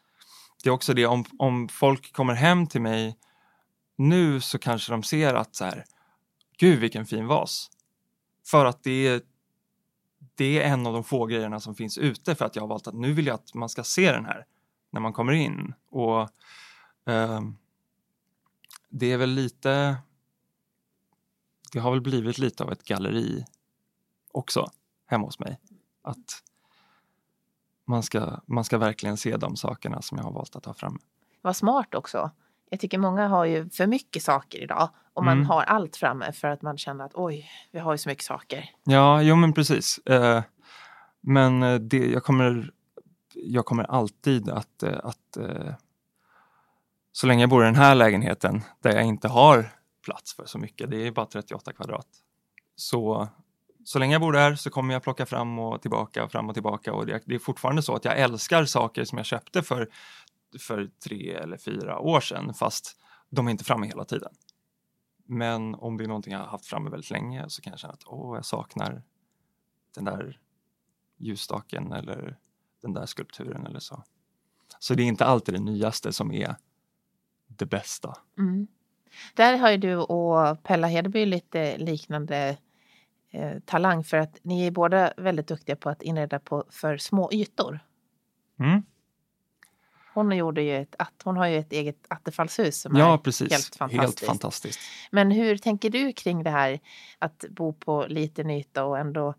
det 0.62 0.68
är 0.68 0.72
också 0.72 0.94
det, 0.94 1.06
om, 1.06 1.24
om 1.38 1.68
folk 1.68 2.12
kommer 2.12 2.34
hem 2.34 2.66
till 2.66 2.82
mig 2.82 3.18
nu 3.96 4.40
så 4.40 4.58
kanske 4.58 4.92
de 4.92 5.02
ser 5.02 5.34
att 5.34 5.54
så 5.54 5.64
här, 5.64 5.84
gud 6.58 6.78
vilken 6.78 7.06
fin 7.06 7.26
vas. 7.26 7.70
För 8.46 8.64
att 8.64 8.82
det 8.82 9.06
är, 9.06 9.22
det 10.34 10.62
är 10.62 10.72
en 10.72 10.86
av 10.86 10.92
de 10.92 11.04
få 11.04 11.26
grejerna 11.26 11.60
som 11.60 11.74
finns 11.74 11.98
ute 11.98 12.34
för 12.34 12.44
att 12.44 12.56
jag 12.56 12.62
har 12.62 12.68
valt 12.68 12.86
att 12.86 12.94
nu 12.94 13.12
vill 13.12 13.26
jag 13.26 13.34
att 13.34 13.54
man 13.54 13.68
ska 13.68 13.84
se 13.84 14.12
den 14.12 14.24
här 14.24 14.46
när 14.90 15.00
man 15.00 15.12
kommer 15.12 15.32
in. 15.32 15.74
Och 15.90 16.20
eh, 17.06 17.40
det 18.88 19.12
är 19.12 19.16
väl 19.16 19.30
lite, 19.30 19.96
det 21.72 21.78
har 21.78 21.90
väl 21.90 22.00
blivit 22.00 22.38
lite 22.38 22.64
av 22.64 22.72
ett 22.72 22.84
galleri 22.84 23.44
också 24.32 24.70
hemma 25.06 25.26
hos 25.26 25.38
mig. 25.38 25.58
Att 26.02 26.42
man 27.86 28.02
ska, 28.02 28.40
man 28.46 28.64
ska 28.64 28.78
verkligen 28.78 29.16
se 29.16 29.36
de 29.36 29.56
sakerna 29.56 30.02
som 30.02 30.18
jag 30.18 30.24
har 30.24 30.32
valt 30.32 30.56
att 30.56 30.62
ta 30.62 30.74
fram. 30.74 30.98
Vad 31.42 31.56
smart 31.56 31.94
också. 31.94 32.30
Jag 32.70 32.80
tycker 32.80 32.98
många 32.98 33.28
har 33.28 33.44
ju 33.44 33.70
för 33.70 33.86
mycket 33.86 34.22
saker 34.22 34.58
idag 34.62 34.88
och 35.12 35.24
man 35.24 35.36
Mm. 35.36 35.46
har 35.46 35.62
allt 35.62 35.96
framme 35.96 36.32
för 36.32 36.48
att 36.48 36.62
man 36.62 36.78
känner 36.78 37.04
att 37.04 37.14
oj, 37.14 37.50
vi 37.70 37.78
har 37.78 37.92
ju 37.92 37.98
så 37.98 38.08
mycket 38.08 38.24
saker. 38.24 38.70
Ja, 38.84 39.22
jo 39.22 39.36
men 39.36 39.52
precis. 39.52 39.98
Eh, 39.98 40.42
men 41.20 41.62
eh, 41.62 41.74
det, 41.74 42.06
jag, 42.10 42.24
kommer, 42.24 42.70
jag 43.34 43.64
kommer 43.66 43.84
alltid 43.84 44.48
att, 44.48 44.82
eh, 44.82 44.98
att 45.04 45.38
så 47.12 47.26
länge 47.26 47.42
jag 47.42 47.50
bor 47.50 47.62
i 47.62 47.66
den 47.66 47.74
här 47.74 47.94
lägenheten 47.94 48.62
där 48.80 48.92
jag 48.94 49.04
inte 49.04 49.28
har 49.28 49.72
plats 50.04 50.34
för 50.34 50.46
så 50.46 50.58
mycket, 50.58 50.90
det 50.90 51.06
är 51.06 51.10
bara 51.12 51.26
38 51.26 51.72
kvadrat. 51.72 52.06
Så, 52.76 53.28
så 53.84 53.98
länge 53.98 54.14
jag 54.14 54.20
bor 54.20 54.32
där 54.32 54.54
så 54.54 54.70
kommer 54.70 54.94
jag 54.94 55.02
plocka 55.02 55.26
fram 55.26 55.58
och 55.58 55.82
tillbaka, 55.82 56.28
fram 56.28 56.48
och 56.48 56.54
tillbaka 56.54 56.92
och 56.92 57.06
det, 57.06 57.22
det 57.24 57.34
är 57.34 57.38
fortfarande 57.38 57.82
så 57.82 57.94
att 57.94 58.04
jag 58.04 58.18
älskar 58.18 58.64
saker 58.64 59.04
som 59.04 59.18
jag 59.18 59.26
köpte 59.26 59.62
för, 59.62 59.88
för 60.58 60.90
tre 61.04 61.34
eller 61.34 61.56
fyra 61.56 61.98
år 61.98 62.20
sedan 62.20 62.54
fast 62.54 63.00
de 63.30 63.46
är 63.46 63.50
inte 63.50 63.64
framme 63.64 63.86
hela 63.86 64.04
tiden. 64.04 64.32
Men 65.26 65.74
om 65.74 65.96
det 65.96 66.04
är 66.04 66.08
någonting 66.08 66.32
jag 66.32 66.40
har 66.40 66.46
haft 66.46 66.66
framme 66.66 66.90
väldigt 66.90 67.10
länge 67.10 67.44
så 67.48 67.62
kan 67.62 67.70
jag 67.70 67.80
känna 67.80 67.92
att 67.92 68.02
åh, 68.06 68.36
jag 68.36 68.44
saknar 68.44 69.02
den 69.94 70.04
där 70.04 70.40
ljusstaken 71.16 71.92
eller 71.92 72.38
den 72.82 72.92
där 72.92 73.06
skulpturen 73.06 73.66
eller 73.66 73.80
så. 73.80 74.04
Så 74.78 74.94
det 74.94 75.02
är 75.02 75.06
inte 75.06 75.24
alltid 75.24 75.54
det 75.54 75.60
nyaste 75.60 76.12
som 76.12 76.32
är 76.32 76.56
det 77.46 77.66
bästa. 77.66 78.16
Mm. 78.38 78.66
Där 79.34 79.58
har 79.58 79.70
ju 79.70 79.76
du 79.76 79.96
och 79.96 80.62
Pella 80.62 80.86
Hedeby 80.86 81.26
lite 81.26 81.78
liknande 81.78 82.56
eh, 83.30 83.58
talang 83.64 84.04
för 84.04 84.16
att 84.16 84.38
ni 84.42 84.66
är 84.66 84.70
båda 84.70 85.12
väldigt 85.16 85.46
duktiga 85.46 85.76
på 85.76 85.90
att 85.90 86.02
inreda 86.02 86.38
på 86.38 86.64
för 86.70 86.96
små 86.96 87.32
ytor. 87.32 87.80
Mm. 88.60 88.82
Hon, 90.14 90.32
gjorde 90.32 90.62
ju 90.62 90.76
ett, 90.76 90.96
hon 91.24 91.36
har 91.36 91.46
ju 91.46 91.58
ett 91.58 91.72
eget 91.72 92.06
attefallshus 92.08 92.80
som 92.80 92.96
Ja, 92.96 93.14
är 93.14 93.18
precis. 93.18 93.52
helt 93.52 93.76
fantastiskt. 93.76 94.26
fantastiskt. 94.26 94.80
Men 95.10 95.30
hur 95.30 95.56
tänker 95.56 95.90
du 95.90 96.12
kring 96.12 96.42
det 96.42 96.50
här 96.50 96.80
att 97.18 97.44
bo 97.50 97.72
på 97.72 98.06
liten 98.08 98.50
yta 98.50 98.84
och 98.84 98.98
ändå 98.98 99.34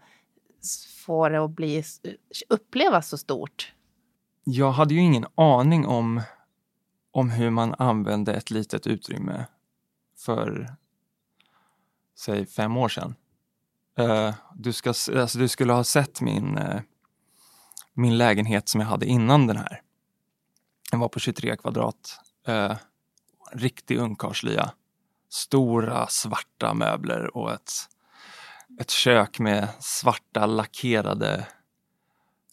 få 1.05 1.29
det 1.29 1.43
att 1.43 1.51
bli, 1.51 1.83
upplevas 2.50 3.07
så 3.10 3.17
stort? 3.17 3.74
Jag 4.43 4.71
hade 4.71 4.93
ju 4.93 5.00
ingen 5.00 5.25
aning 5.36 5.86
om, 5.88 6.21
om 7.12 7.29
hur 7.29 7.50
man 7.50 7.75
använde 7.77 8.33
ett 8.33 8.51
litet 8.51 8.88
utrymme 8.88 9.45
för, 10.17 10.75
säg 12.19 12.45
fem 12.45 12.77
år 12.77 12.89
sedan. 12.89 13.15
Eh, 13.98 14.33
du, 14.55 14.74
ska, 14.74 14.89
alltså, 14.89 15.38
du 15.38 15.48
skulle 15.48 15.74
ha 15.74 15.83
sett 15.83 16.21
min, 16.21 16.57
uh, 16.57 16.81
min 17.93 18.17
lägenhet 18.17 18.69
som 18.69 18.81
jag 18.81 18.88
hade 18.88 19.05
innan 19.05 19.48
den 19.48 19.57
här. 19.57 19.81
Den 20.91 21.00
var 21.00 21.10
på 21.10 21.19
23 21.19 21.57
kvadrat. 21.57 22.19
Uh, 22.50 22.75
riktig 23.51 23.98
ungkarlslya. 23.98 24.71
Stora 25.29 26.07
svarta 26.07 26.74
möbler 26.74 27.38
och 27.38 27.53
ett, 27.53 27.71
ett 28.79 28.89
kök 28.89 29.39
med 29.39 29.67
svarta 29.79 30.45
lackerade 30.45 31.48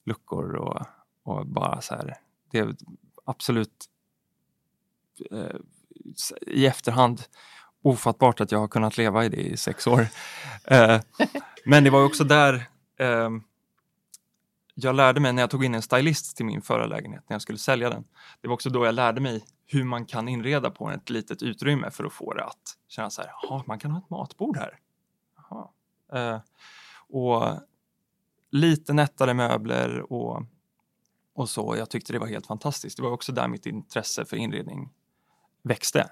luckor 0.04 0.54
och, 0.56 0.86
och 1.22 1.46
bara 1.46 1.80
så 1.80 1.94
här. 1.94 2.18
Det 2.50 2.58
är 2.58 2.76
absolut 3.24 3.88
i 6.46 6.66
efterhand 6.66 7.22
ofattbart 7.82 8.40
att 8.40 8.52
jag 8.52 8.58
har 8.58 8.68
kunnat 8.68 8.96
leva 8.96 9.24
i 9.24 9.28
det 9.28 9.36
i 9.36 9.56
sex 9.56 9.86
år. 9.86 10.06
Eh, 10.64 11.00
men 11.64 11.84
det 11.84 11.90
var 11.90 12.04
också 12.04 12.24
där 12.24 12.54
eh, 12.98 13.30
jag 14.74 14.94
lärde 14.94 15.20
mig 15.20 15.32
när 15.32 15.42
jag 15.42 15.50
tog 15.50 15.64
in 15.64 15.74
en 15.74 15.82
stylist 15.82 16.36
till 16.36 16.46
min 16.46 16.62
förra 16.62 16.86
lägenhet 16.86 17.24
när 17.28 17.34
jag 17.34 17.42
skulle 17.42 17.58
sälja 17.58 17.90
den. 17.90 18.04
Det 18.40 18.48
var 18.48 18.54
också 18.54 18.70
då 18.70 18.86
jag 18.86 18.94
lärde 18.94 19.20
mig 19.20 19.44
hur 19.66 19.84
man 19.84 20.06
kan 20.06 20.28
inreda 20.28 20.70
på 20.70 20.90
ett 20.90 21.10
litet 21.10 21.42
utrymme 21.42 21.90
för 21.90 22.04
att 22.04 22.12
få 22.12 22.34
det 22.34 22.44
att 22.44 22.76
känna 22.88 23.10
så 23.10 23.22
här, 23.22 23.30
jaha, 23.42 23.62
man 23.66 23.78
kan 23.78 23.90
ha 23.90 23.98
ett 23.98 24.10
matbord 24.10 24.56
här. 24.56 24.78
Eh, 26.12 26.40
och 27.08 27.60
lite 28.50 28.92
nättare 28.92 29.34
möbler 29.34 30.12
och, 30.12 30.42
och 31.34 31.48
så. 31.48 31.74
Jag 31.78 31.90
tyckte 31.90 32.12
det 32.12 32.18
var 32.18 32.26
helt 32.26 32.46
fantastiskt. 32.46 32.96
Det 32.96 33.02
var 33.02 33.10
också 33.10 33.32
där 33.32 33.48
mitt 33.48 33.66
intresse 33.66 34.24
för 34.24 34.36
inredning 34.36 34.90
växte. 35.62 36.10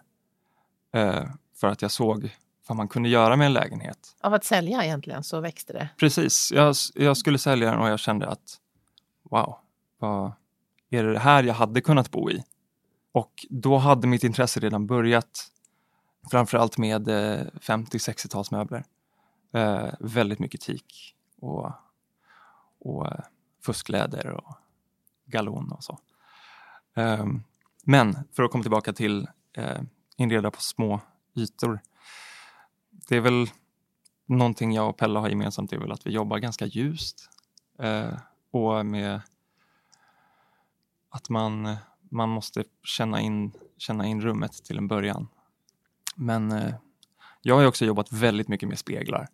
Eh, 0.92 1.24
för 1.56 1.66
att 1.66 1.82
jag 1.82 1.90
såg 1.90 2.36
vad 2.68 2.76
man 2.76 2.88
kunde 2.88 3.08
göra 3.08 3.36
med 3.36 3.46
en 3.46 3.52
lägenhet. 3.52 4.16
Av 4.20 4.34
att 4.34 4.44
sälja 4.44 4.84
egentligen 4.84 5.24
så 5.24 5.40
växte 5.40 5.72
det. 5.72 5.88
Precis, 5.96 6.52
jag, 6.54 6.74
jag 6.94 7.16
skulle 7.16 7.38
sälja 7.38 7.70
den 7.70 7.80
och 7.80 7.88
jag 7.88 7.98
kände 7.98 8.28
att 8.28 8.60
wow, 9.22 9.58
vad 9.98 10.32
är 10.90 11.04
det 11.04 11.18
här 11.18 11.42
jag 11.42 11.54
hade 11.54 11.80
kunnat 11.80 12.10
bo 12.10 12.30
i? 12.30 12.44
Och 13.12 13.46
då 13.50 13.76
hade 13.76 14.06
mitt 14.06 14.24
intresse 14.24 14.60
redan 14.60 14.86
börjat, 14.86 15.50
framförallt 16.30 16.78
med 16.78 17.08
eh, 17.08 17.46
50-60-talsmöbler. 17.60 18.84
Eh, 19.52 19.94
väldigt 20.00 20.38
mycket 20.38 20.60
teak 20.60 21.14
och, 21.40 21.72
och 22.78 23.06
eh, 23.06 23.20
fuskläder 23.66 24.30
och 24.30 24.56
galon 25.26 25.72
och 25.72 25.84
så. 25.84 25.98
Ehm, 26.94 27.42
men 27.84 28.18
för 28.32 28.42
att 28.42 28.50
komma 28.50 28.62
tillbaka 28.62 28.92
till 28.92 29.28
eh, 29.52 29.80
inreda 30.16 30.50
på 30.50 30.60
små 30.60 31.00
ytor. 31.36 31.80
Det 32.90 33.16
är 33.16 33.20
väl 33.20 33.50
någonting 34.26 34.72
jag 34.72 34.88
och 34.88 34.96
Pella 34.96 35.20
har 35.20 35.28
gemensamt 35.28 35.72
är 35.72 35.78
väl 35.78 35.92
att 35.92 36.06
vi 36.06 36.10
jobbar 36.10 36.38
ganska 36.38 36.66
ljust 36.66 37.30
eh, 37.78 38.18
och 38.50 38.86
med 38.86 39.20
att 41.08 41.28
man, 41.28 41.76
man 42.00 42.28
måste 42.28 42.64
känna 42.82 43.20
in, 43.20 43.52
känna 43.76 44.06
in 44.06 44.20
rummet 44.20 44.64
till 44.64 44.78
en 44.78 44.88
början. 44.88 45.28
Men 46.16 46.52
eh, 46.52 46.74
jag 47.42 47.54
har 47.54 47.62
ju 47.62 47.68
också 47.68 47.84
jobbat 47.84 48.12
väldigt 48.12 48.48
mycket 48.48 48.68
med 48.68 48.78
speglar. 48.78 49.28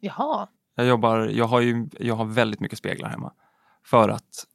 Jaha, 0.00 0.48
Jag, 0.74 0.86
jobbar, 0.86 1.18
jag, 1.18 1.44
har 1.44 1.60
ju, 1.60 1.88
jag 2.00 2.14
har 2.14 2.24
väldigt 2.24 2.60
mycket 2.60 2.78
speglar 2.78 3.08
hemma 3.08 3.32
för 3.82 4.08
att 4.08 4.46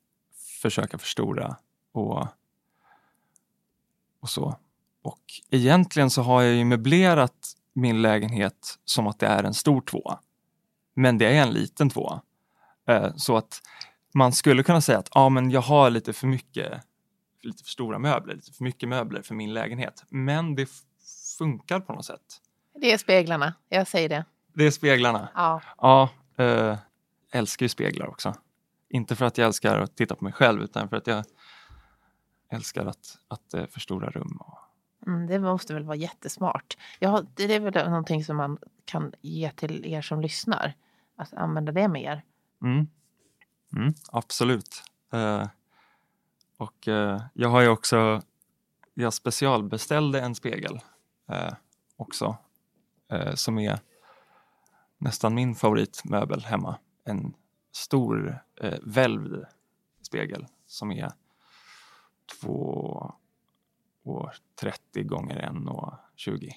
försöka 0.62 0.98
förstora 0.98 1.56
och, 1.92 2.28
och 4.20 4.30
så. 4.30 4.58
Och 5.04 5.22
egentligen 5.50 6.10
så 6.10 6.22
har 6.22 6.42
jag 6.42 6.56
ju 6.56 6.66
möblerat 6.66 7.34
min 7.74 8.02
lägenhet 8.02 8.80
som 8.86 9.08
att 9.08 9.20
det 9.20 9.28
är 9.28 9.44
en 9.44 9.54
stor 9.54 9.82
tvåa. 9.82 10.20
Men 10.96 11.18
det 11.18 11.26
är 11.26 11.42
en 11.42 11.54
liten 11.54 11.90
tvåa. 11.90 12.22
Eh, 12.88 13.16
så 13.16 13.38
att 13.38 13.62
man 14.14 14.34
skulle 14.34 14.64
kunna 14.64 14.82
säga 14.82 15.00
att 15.00 15.10
ja, 15.14 15.30
men 15.30 15.52
jag 15.52 15.62
har 15.62 15.90
lite 15.90 16.14
för 16.14 16.28
mycket, 16.28 16.82
lite 17.42 17.64
för 17.64 17.70
stora 17.70 18.00
möbler, 18.00 18.36
lite 18.36 18.52
för 18.52 18.64
mycket 18.64 18.90
möbler 18.90 19.22
för 19.22 19.36
min 19.36 19.54
lägenhet. 19.54 20.04
Men 20.10 20.56
det 20.56 20.70
funkar 21.38 21.80
på 21.80 21.94
något 21.94 22.06
sätt. 22.06 22.42
det 22.82 22.92
är 22.92 22.98
speglarna. 22.98 23.54
Jag 23.70 23.88
säger 23.88 24.10
det. 24.10 24.26
Det 24.54 24.64
är 24.66 24.72
speglarna. 24.72 25.30
Ja. 25.36 25.62
Ja, 25.78 26.10
eh, 26.44 26.78
älskar 27.32 27.66
ju 27.66 27.70
speglar 27.70 28.08
också. 28.08 28.36
Inte 28.90 29.16
för 29.16 29.26
att 29.26 29.38
jag 29.38 29.46
älskar 29.46 29.80
att 29.80 29.96
titta 29.96 30.16
på 30.16 30.24
mig 30.24 30.34
själv 30.34 30.62
utan 30.62 30.90
för 30.90 30.98
att 30.98 31.08
jag 31.08 31.26
älskar 32.50 32.86
att, 32.86 33.18
att 33.28 33.54
eh, 33.54 33.66
förstora 33.66 34.10
rum. 34.10 34.38
Och, 34.40 34.58
Mm, 35.08 35.28
det 35.28 35.40
måste 35.40 35.74
väl 35.74 35.84
vara 35.84 35.96
jättesmart. 35.96 36.78
Ja, 37.00 37.24
det 37.34 37.56
är 37.56 37.60
väl 37.60 37.90
någonting 37.90 38.24
som 38.26 38.38
man 38.38 38.58
kan 38.86 39.14
ge 39.22 39.52
till 39.52 39.86
er 39.86 40.02
som 40.02 40.22
lyssnar. 40.22 40.74
Att 41.16 41.34
använda 41.34 41.72
det 41.72 41.88
mer. 41.88 42.24
mm. 42.62 42.88
Mm, 43.76 43.94
absolut. 44.12 44.84
Eh, 45.14 45.48
och 46.58 46.88
eh, 46.88 47.22
jag 47.34 47.50
har 47.50 47.62
ju 47.62 47.68
också, 47.68 48.22
jag 48.94 49.14
specialbeställde 49.14 50.22
en 50.22 50.36
spegel 50.36 50.80
eh, 51.30 51.54
också 51.96 52.38
eh, 53.12 53.34
som 53.34 53.60
är 53.60 53.80
nästan 54.98 55.34
min 55.34 55.56
favoritmöbel 55.56 56.44
hemma. 56.44 56.80
En 57.04 57.34
stor 57.72 58.44
eh, 58.62 58.80
välvd 58.84 59.46
spegel 60.02 60.48
som 60.66 60.92
är 60.92 61.12
två 62.42 63.14
och 64.04 64.30
30 64.60 65.04
gånger 65.04 65.38
en 65.38 65.68
och 65.68 65.94
20. 66.16 66.48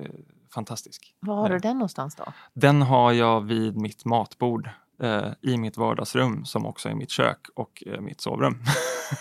Eh, 0.00 0.06
fantastisk. 0.54 1.14
Var 1.20 1.36
har 1.36 1.48
du 1.48 1.58
den 1.58 1.76
någonstans 1.76 2.14
då? 2.14 2.24
Den 2.54 2.82
har 2.82 3.12
jag 3.12 3.40
vid 3.40 3.76
mitt 3.76 4.04
matbord 4.04 4.70
eh, 5.02 5.32
i 5.42 5.56
mitt 5.56 5.76
vardagsrum 5.76 6.44
som 6.44 6.66
också 6.66 6.88
är 6.88 6.94
mitt 6.94 7.10
kök 7.10 7.46
och 7.54 7.82
eh, 7.86 8.00
mitt 8.00 8.20
sovrum. 8.20 8.62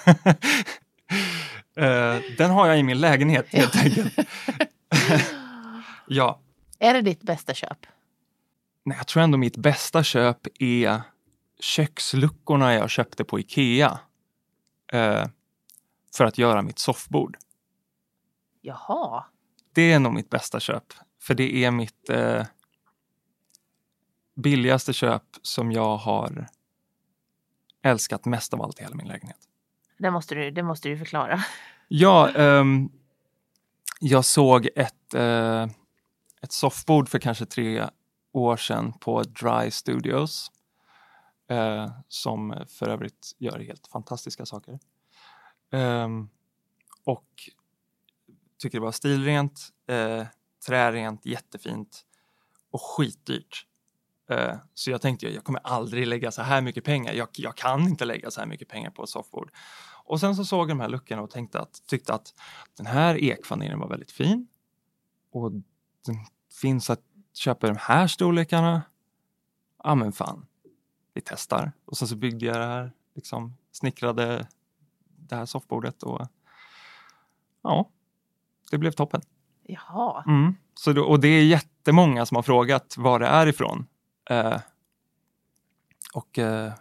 eh, 1.78 2.16
den 2.38 2.52
har 2.52 2.68
jag 2.68 2.80
i 2.80 2.84
min 2.84 3.00
lägenhet 3.00 3.46
helt 3.54 3.76
enkelt. 3.76 4.14
ja, 6.08 6.40
Är 6.80 6.94
det 6.94 7.02
ditt 7.02 7.24
bästa 7.24 7.54
köp? 7.54 7.86
nej, 8.86 8.98
jag 8.98 9.08
tror 9.08 9.24
ändå 9.24 9.38
mitt 9.38 9.58
bästa 9.58 10.04
köp 10.04 10.48
är 10.60 11.02
köksluckorna 11.60 12.74
jag 12.74 12.90
köpte 12.90 13.24
på 13.24 13.40
Ikea. 13.40 14.00
Eh, 16.14 16.18
för 16.18 16.26
att 16.26 16.38
göra 16.38 16.62
mitt 16.62 16.80
soffbord. 16.80 17.38
Jaha. 18.62 19.26
Det 19.74 19.92
är 19.92 20.00
nog 20.00 20.14
mitt 20.14 20.30
bästa 20.30 20.60
köp. 20.60 20.94
För 21.22 21.34
det 21.34 21.56
är 21.66 21.72
mitt 21.72 22.10
eh, 22.10 22.46
billigaste 24.36 24.94
köp 24.94 25.24
som 25.42 25.72
jag 25.72 25.98
har 25.98 26.48
älskat 27.84 28.26
mest 28.26 28.54
av 28.54 28.62
allt 28.62 28.80
i 28.80 28.84
hela 28.84 28.96
min 28.96 29.08
lägenhet. 29.08 29.38
Det 29.98 30.12
måste 30.12 30.36
du, 30.36 30.52
det 30.52 30.64
måste 30.64 30.90
du 30.90 30.98
förklara. 30.98 31.44
Ja, 31.88 32.30
ehm, 32.30 32.90
jag 34.00 34.26
såg 34.26 34.70
ett, 34.76 35.14
eh, 35.14 35.64
ett 36.42 36.52
soffbord 36.52 37.10
för 37.10 37.20
kanske 37.20 37.46
tre 37.46 37.90
år 38.32 38.58
sedan 38.58 38.94
på 38.94 39.24
Dry 39.24 39.72
Studios. 39.72 40.52
Eh, 41.50 41.92
som 42.08 42.66
för 42.68 42.90
övrigt 42.90 43.36
gör 43.40 43.60
helt 43.60 43.88
fantastiska 43.88 44.46
saker. 44.46 44.80
Um, 45.74 46.30
och 47.04 47.50
tycker 48.60 48.78
det 48.78 48.84
var 48.84 48.92
stilrent, 48.92 49.70
eh, 49.88 50.26
trärent, 50.68 51.26
jättefint 51.26 52.06
och 52.72 52.82
skitdyrt. 52.82 53.68
Eh, 54.30 54.56
så 54.74 54.92
jag 54.92 55.02
tänkte 55.02 55.28
jag 55.28 55.44
kommer 55.44 55.60
aldrig 55.64 56.08
lägga 56.08 56.32
så 56.32 56.42
här 56.42 56.62
mycket 56.62 56.84
pengar. 56.84 57.14
Jag, 57.14 57.28
jag 57.32 57.58
kan 57.58 57.82
inte 57.82 58.06
lägga 58.06 58.32
så 58.32 58.40
här 58.40 58.48
mycket 58.48 58.68
pengar 58.68 58.90
på 58.90 59.04
ett 59.04 59.10
soffbord. 59.10 59.52
Och 60.06 60.20
sen 60.20 60.36
så 60.36 60.46
såg 60.46 60.62
jag 60.62 60.78
de 60.78 60.80
här 60.80 60.90
luckorna 60.90 61.22
och 61.22 61.30
tänkte 61.30 61.60
att, 61.60 61.88
tyckte 61.88 62.14
att 62.14 62.34
den 62.78 62.86
här 62.86 63.24
ekfanelen 63.24 63.80
var 63.80 63.90
väldigt 63.90 64.12
fin. 64.12 64.48
Och 65.32 65.52
den 66.06 66.16
finns 66.62 66.90
att 66.90 67.02
köpa 67.34 67.68
i 67.68 67.70
de 67.70 67.78
här 67.80 68.08
storlekarna. 68.08 68.82
Ja 69.84 69.96
men 69.96 70.12
fan, 70.12 70.46
vi 71.14 71.22
testar. 71.26 71.72
Och 71.86 71.98
sen 71.98 72.08
så 72.08 72.16
byggde 72.16 72.46
jag 72.46 72.56
det 72.56 72.66
här, 72.66 72.92
liksom 73.16 73.58
snickrade 73.72 74.48
det 75.34 75.38
här 75.38 75.46
soffbordet 75.46 76.04
och 76.04 76.28
ja, 77.62 77.90
det 78.72 78.78
blev 78.78 78.92
toppen. 78.92 79.22
Jaha. 79.64 80.24
Mm. 80.28 80.56
Så 80.74 81.04
och 81.04 81.20
det 81.20 81.28
är 81.28 81.44
jättemånga 81.44 82.26
som 82.26 82.36
har 82.36 82.44
frågat 82.44 82.96
var 82.98 83.20
det 83.20 83.28
är 83.28 83.48
ifrån. 83.48 83.88
Eh, 84.30 84.62
och 86.14 86.40
eh, 86.40 86.74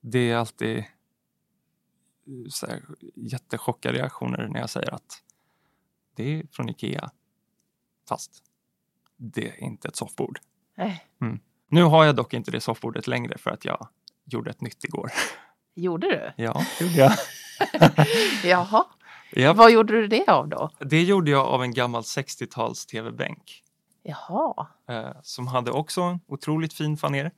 det 0.00 0.30
är 0.30 0.36
alltid 0.36 0.84
så 2.48 2.66
här, 2.66 2.82
jättechocka 3.14 3.92
reaktioner 3.92 4.48
när 4.48 4.60
jag 4.60 4.70
säger 4.70 4.94
att 4.94 5.22
det 6.14 6.38
är 6.38 6.46
från 6.52 6.68
Ikea. 6.68 7.10
Fast 8.08 8.42
det 9.16 9.48
är 9.48 9.64
inte 9.64 9.88
ett 9.88 9.96
soffbord. 9.96 10.38
Eh, 10.76 10.94
Nu 11.68 11.82
har 11.82 12.04
jag 12.04 12.16
dock 12.16 12.34
inte 12.34 12.50
det 12.50 12.60
soffbordet 12.60 13.06
längre 13.06 13.38
för 13.38 13.50
att 13.50 13.64
jag 13.64 13.88
gjorde 14.24 14.50
ett 14.50 14.60
nytt 14.60 14.84
igår. 14.84 15.10
gjorde 15.82 16.06
du? 16.06 16.42
Ja, 16.44 16.64
det 16.78 16.84
gjorde 16.84 16.96
jag. 16.96 17.12
Jaha. 18.44 18.84
Japp. 19.32 19.56
Vad 19.56 19.72
gjorde 19.72 19.92
du 19.92 20.06
det 20.06 20.28
av 20.28 20.48
då? 20.48 20.70
Det 20.78 21.02
gjorde 21.02 21.30
jag 21.30 21.46
av 21.46 21.62
en 21.62 21.74
gammal 21.74 22.02
60-tals 22.02 22.86
tv-bänk. 22.86 23.62
Jaha. 24.02 24.66
eh, 24.88 25.10
som 25.22 25.46
hade 25.46 25.70
också 25.70 26.00
en 26.02 26.20
otroligt 26.26 26.74
fin 26.74 26.96
faner 26.96 27.32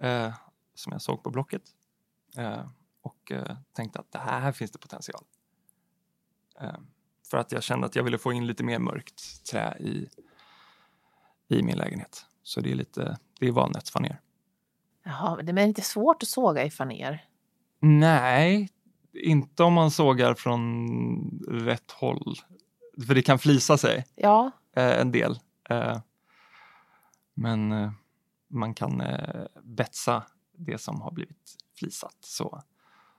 eh, 0.00 0.34
som 0.74 0.92
jag 0.92 1.02
såg 1.02 1.22
på 1.22 1.30
Blocket. 1.30 1.62
Eh, 2.36 2.66
och 3.02 3.32
tänkte 3.72 3.98
att 3.98 4.12
det 4.12 4.18
här, 4.18 4.52
finns 4.52 4.70
det 4.70 4.78
potential. 4.78 5.24
För 7.30 7.36
att 7.38 7.52
jag 7.52 7.62
kände 7.62 7.86
att 7.86 7.96
jag 7.96 8.02
ville 8.02 8.18
få 8.18 8.32
in 8.32 8.46
lite 8.46 8.64
mer 8.64 8.78
mörkt 8.78 9.44
trä 9.50 9.76
i, 9.80 10.08
i 11.48 11.62
min 11.62 11.76
lägenhet. 11.76 12.26
Så 12.42 12.60
det 12.60 12.70
är 12.70 12.74
lite, 12.74 13.18
det 13.40 13.46
är 13.46 13.52
valnötsfaner. 13.52 14.20
Jaha, 15.04 15.36
men 15.36 15.54
det 15.54 15.62
är 15.62 15.66
inte 15.66 15.82
svårt 15.82 16.22
att 16.22 16.28
såga 16.28 16.64
i 16.64 16.70
faner. 16.70 17.24
Nej, 17.80 18.68
inte 19.12 19.62
om 19.62 19.72
man 19.72 19.90
sågar 19.90 20.34
från 20.34 21.44
rätt 21.48 21.90
håll. 21.90 22.34
För 23.06 23.14
det 23.14 23.22
kan 23.22 23.38
flisa 23.38 23.78
sig 23.78 24.04
Ja, 24.14 24.50
eh, 24.76 25.00
en 25.00 25.12
del. 25.12 25.38
Eh, 25.70 25.98
men 27.34 27.72
eh, 27.72 27.90
man 28.48 28.74
kan 28.74 29.02
betsa 29.62 30.22
det 30.56 30.78
som 30.78 31.00
har 31.00 31.10
blivit 31.12 31.56
flisat 31.78 32.16
så, 32.20 32.62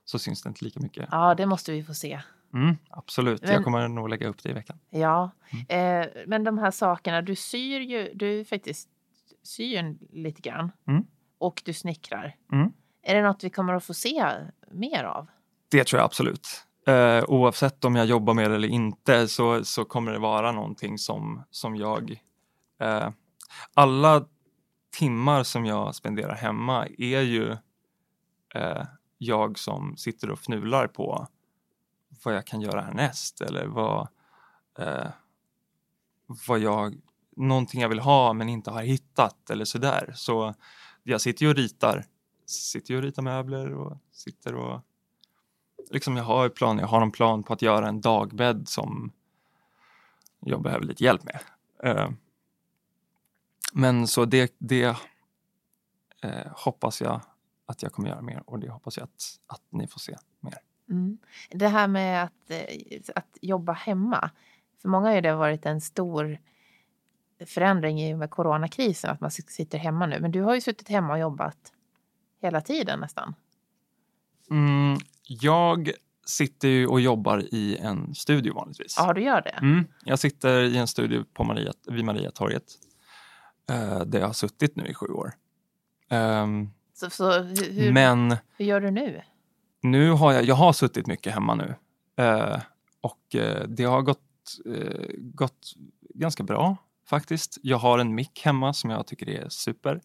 så 0.04 0.18
syns 0.18 0.42
det 0.42 0.48
inte 0.48 0.64
lika 0.64 0.80
mycket. 0.80 1.08
ja, 1.10 1.34
det 1.34 1.46
måste 1.46 1.72
vi 1.72 1.82
få 1.84 1.94
se. 1.94 2.20
Mm, 2.54 2.76
absolut, 2.90 3.42
Men- 3.42 3.50
jag 3.52 3.64
kommer 3.64 3.88
nog 3.88 4.08
lägga 4.08 4.28
upp 4.28 4.42
det 4.42 4.50
i 4.50 4.52
veckan. 4.52 4.78
Ja, 4.90 5.30
Mm. 5.68 6.02
eh, 6.04 6.08
men 6.26 6.44
de 6.44 6.58
här 6.58 6.70
sakerna, 6.70 7.22
du 7.22 7.34
syr 7.36 7.80
ju, 7.80 8.12
du 8.14 8.44
faktiskt 8.44 8.88
syr 9.42 9.96
lite 10.12 10.40
grann 10.42 10.72
Mm. 10.88 11.04
och 11.38 11.62
du 11.64 11.72
snickrar. 11.72 12.36
Är 13.08 13.14
det 13.14 13.22
något 13.22 13.44
vi 13.44 13.50
kommer 13.50 13.74
att 13.74 13.84
få 13.84 13.94
se 13.94 14.32
mer 14.70 15.04
av? 15.04 15.26
Det 15.68 15.84
tror 15.84 15.98
jag 15.98 16.04
absolut. 16.04 16.48
Eh, 16.86 17.24
oavsett 17.28 17.84
om 17.84 17.96
jag 17.96 18.06
jobbar 18.06 18.34
med 18.34 18.50
det 18.50 18.56
eller 18.56 18.68
inte 18.68 19.28
så, 19.28 19.64
så 19.64 19.84
kommer 19.84 20.12
det 20.12 20.18
vara 20.18 20.52
någonting 20.52 20.98
som, 20.98 21.42
som 21.50 21.76
jag... 21.76 22.22
Eh, 22.80 23.10
alla 23.74 24.24
timmar 24.98 25.42
som 25.42 25.66
jag 25.66 25.94
spenderar 25.94 26.34
hemma 26.34 26.86
är 26.98 27.20
ju 27.20 27.50
eh, 28.54 28.84
jag 29.18 29.58
som 29.58 29.96
sitter 29.96 30.30
och 30.30 30.38
fnular 30.38 30.86
på 30.86 31.26
vad 32.24 32.34
jag 32.34 32.46
kan 32.46 32.60
göra 32.60 32.80
härnäst 32.80 33.40
eller 33.40 33.66
vad, 33.66 34.08
eh, 34.78 35.08
vad 36.48 36.58
jag, 36.58 37.00
någonting 37.36 37.80
jag 37.80 37.88
vill 37.88 38.00
ha 38.00 38.32
men 38.32 38.48
inte 38.48 38.70
har 38.70 38.82
hittat 38.82 39.50
eller 39.50 39.64
sådär. 39.64 40.12
Så 40.14 40.54
jag 41.02 41.20
sitter 41.20 41.44
ju 41.44 41.50
och 41.50 41.56
ritar, 41.56 42.04
sitter 42.48 42.90
ju 42.90 42.96
och 42.96 43.02
ritar 43.02 43.22
möbler 43.22 43.74
och 43.74 43.98
sitter 44.12 44.54
och 44.54 44.80
liksom 45.90 46.16
jag 46.16 46.24
har 46.24 46.44
ju 46.44 46.50
plan, 46.50 46.78
jag 46.78 46.86
har 46.86 47.02
en 47.02 47.10
plan 47.10 47.42
på 47.42 47.52
att 47.52 47.62
göra 47.62 47.88
en 47.88 48.00
dagbädd 48.00 48.68
som 48.68 49.12
jag 50.40 50.62
behöver 50.62 50.84
lite 50.84 51.04
hjälp 51.04 51.22
med. 51.24 51.40
Eh, 51.82 52.10
men 53.72 54.06
så 54.06 54.24
det, 54.24 54.54
det 54.58 54.96
eh, 56.22 56.46
hoppas 56.52 57.00
jag 57.00 57.20
att 57.66 57.82
jag 57.82 57.92
kommer 57.92 58.08
göra 58.08 58.22
mer 58.22 58.42
och 58.46 58.58
det 58.58 58.70
hoppas 58.70 58.96
jag 58.96 59.04
att, 59.04 59.40
att 59.46 59.62
ni 59.70 59.86
får 59.86 60.00
se 60.00 60.16
mer. 60.40 60.58
Mm. 60.90 61.18
Det 61.50 61.68
här 61.68 61.88
med 61.88 62.24
att, 62.24 62.50
eh, 62.50 63.00
att 63.14 63.38
jobba 63.40 63.72
hemma. 63.72 64.30
För 64.82 64.88
många 64.88 65.10
har 65.10 65.20
det 65.20 65.34
varit 65.34 65.66
en 65.66 65.80
stor 65.80 66.38
förändring 67.46 68.00
i 68.00 68.14
och 68.14 68.18
med 68.18 68.30
coronakrisen, 68.30 69.10
att 69.10 69.20
man 69.20 69.30
sitter 69.30 69.78
hemma 69.78 70.06
nu. 70.06 70.20
Men 70.20 70.30
du 70.30 70.42
har 70.42 70.54
ju 70.54 70.60
suttit 70.60 70.88
hemma 70.88 71.12
och 71.12 71.18
jobbat 71.18 71.72
hela 72.42 72.60
tiden 72.60 73.00
nästan. 73.00 73.34
Mm, 74.50 74.98
jag 75.24 75.90
sitter 76.26 76.68
ju 76.68 76.86
och 76.86 77.00
jobbar 77.00 77.54
i 77.54 77.76
en 77.76 78.14
studio 78.14 78.54
vanligtvis. 78.54 78.94
Ja, 78.98 79.12
du 79.12 79.20
gör 79.22 79.42
det? 79.42 79.50
Mm, 79.50 79.84
jag 80.04 80.18
sitter 80.18 80.62
i 80.62 80.76
en 80.76 80.86
studio 80.86 81.24
på 81.34 81.44
Maria, 81.44 81.72
vid 81.86 82.04
Mariatorget 82.04 82.64
eh, 83.70 84.00
där 84.00 84.18
jag 84.20 84.26
har 84.26 84.32
suttit 84.32 84.76
nu 84.76 84.86
i 84.86 84.94
sju 84.94 85.06
år. 85.06 85.32
Ehm, 86.10 86.70
Så, 86.94 87.10
så 87.10 87.40
hur, 87.42 87.92
men 87.92 88.36
hur 88.56 88.64
gör 88.64 88.80
du 88.80 88.90
nu? 88.90 89.22
nu 89.82 90.10
har 90.10 90.32
jag, 90.32 90.44
jag 90.44 90.54
har 90.54 90.72
suttit 90.72 91.06
mycket 91.06 91.34
hemma 91.34 91.54
nu 91.54 91.74
eh, 92.24 92.60
och 93.00 93.34
eh, 93.34 93.64
det 93.68 93.84
har 93.84 94.02
gått, 94.02 94.20
eh, 94.66 95.10
gått 95.16 95.72
ganska 96.14 96.42
bra 96.42 96.76
faktiskt. 97.06 97.58
Jag 97.62 97.76
har 97.78 97.98
en 97.98 98.14
mick 98.14 98.40
hemma 98.44 98.72
som 98.72 98.90
jag 98.90 99.06
tycker 99.06 99.28
är 99.28 99.48
super, 99.48 100.00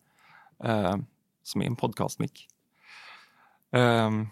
eh, 0.63 0.95
som 1.43 1.61
är 1.61 1.65
en 1.65 1.75
podcastmick. 1.75 2.47
Um, 3.71 4.29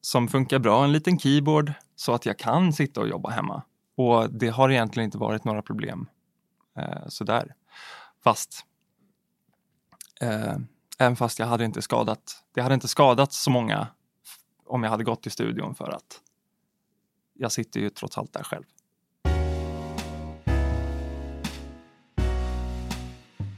som 0.00 0.28
funkar 0.28 0.58
bra, 0.58 0.84
en 0.84 0.92
liten 0.92 1.18
keyboard 1.18 1.72
så 1.96 2.12
att 2.12 2.26
jag 2.26 2.38
kan 2.38 2.72
sitta 2.72 3.00
och 3.00 3.08
jobba 3.08 3.30
hemma. 3.30 3.62
Och 3.96 4.30
det 4.30 4.48
har 4.48 4.70
egentligen 4.70 5.04
inte 5.04 5.18
varit 5.18 5.44
några 5.44 5.62
problem 5.62 6.08
uh, 6.78 7.08
sådär. 7.08 7.54
Fast 8.24 8.66
uh, 10.22 10.56
även 10.98 11.16
fast 11.16 11.38
jag 11.38 11.46
hade 11.46 11.64
inte 11.64 11.82
skadat, 11.82 12.44
det 12.54 12.60
hade 12.60 12.74
inte 12.74 12.88
skadat 12.88 13.32
så 13.32 13.50
många 13.50 13.88
om 14.66 14.82
jag 14.82 14.90
hade 14.90 15.04
gått 15.04 15.22
till 15.22 15.32
studion 15.32 15.74
för 15.74 15.90
att 15.90 16.20
jag 17.34 17.52
sitter 17.52 17.80
ju 17.80 17.90
trots 17.90 18.18
allt 18.18 18.32
där 18.32 18.42
själv. 18.42 18.64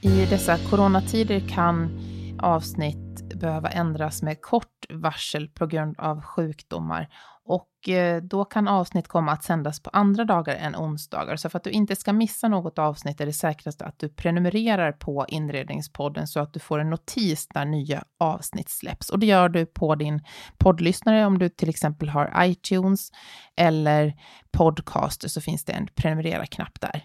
I 0.00 0.26
dessa 0.26 0.58
coronatider 0.70 1.48
kan 1.48 2.00
avsnitt 2.38 3.34
behöva 3.34 3.68
ändras 3.68 4.22
med 4.22 4.42
kort 4.42 4.86
varsel 4.90 5.48
på 5.48 5.66
grund 5.66 5.98
av 5.98 6.22
sjukdomar. 6.22 7.08
Och 7.44 7.88
eh, 7.88 8.22
då 8.22 8.44
kan 8.44 8.68
avsnitt 8.68 9.08
komma 9.08 9.32
att 9.32 9.44
sändas 9.44 9.80
på 9.80 9.90
andra 9.92 10.24
dagar 10.24 10.56
än 10.56 10.76
onsdagar. 10.76 11.36
Så 11.36 11.48
för 11.48 11.56
att 11.56 11.64
du 11.64 11.70
inte 11.70 11.96
ska 11.96 12.12
missa 12.12 12.48
något 12.48 12.78
avsnitt 12.78 13.20
är 13.20 13.26
det 13.26 13.32
säkrast 13.32 13.82
att 13.82 13.98
du 13.98 14.08
prenumererar 14.08 14.92
på 14.92 15.26
Inredningspodden 15.28 16.26
så 16.26 16.40
att 16.40 16.52
du 16.52 16.60
får 16.60 16.78
en 16.78 16.90
notis 16.90 17.48
när 17.54 17.64
nya 17.64 18.04
avsnitt 18.18 18.68
släpps. 18.68 19.10
Och 19.10 19.18
det 19.18 19.26
gör 19.26 19.48
du 19.48 19.66
på 19.66 19.94
din 19.94 20.24
poddlyssnare 20.58 21.26
om 21.26 21.38
du 21.38 21.48
till 21.48 21.68
exempel 21.68 22.08
har 22.08 22.32
iTunes 22.44 23.10
eller 23.56 24.14
Podcaster 24.50 25.28
så 25.28 25.40
finns 25.40 25.64
det 25.64 25.72
en 25.72 25.88
prenumerera-knapp 25.94 26.80
där. 26.80 27.04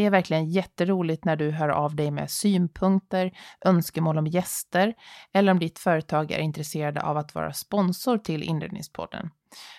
Det 0.00 0.06
är 0.06 0.10
verkligen 0.10 0.48
jätteroligt 0.48 1.24
när 1.24 1.36
du 1.36 1.50
hör 1.50 1.68
av 1.68 1.96
dig 1.96 2.10
med 2.10 2.30
synpunkter, 2.30 3.32
önskemål 3.64 4.18
om 4.18 4.26
gäster 4.26 4.94
eller 5.32 5.52
om 5.52 5.58
ditt 5.58 5.78
företag 5.78 6.32
är 6.32 6.38
intresserade 6.38 7.02
av 7.02 7.16
att 7.16 7.34
vara 7.34 7.52
sponsor 7.52 8.18
till 8.18 8.42
Inredningspodden. 8.42 9.30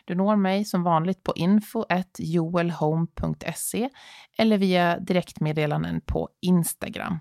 Du 0.05 0.15
når 0.15 0.35
mig 0.35 0.65
som 0.65 0.83
vanligt 0.83 1.23
på 1.23 1.33
info.joelhome.se 1.35 3.89
eller 4.37 4.57
via 4.57 4.99
direktmeddelanden 4.99 6.01
på 6.01 6.29
Instagram. 6.41 7.19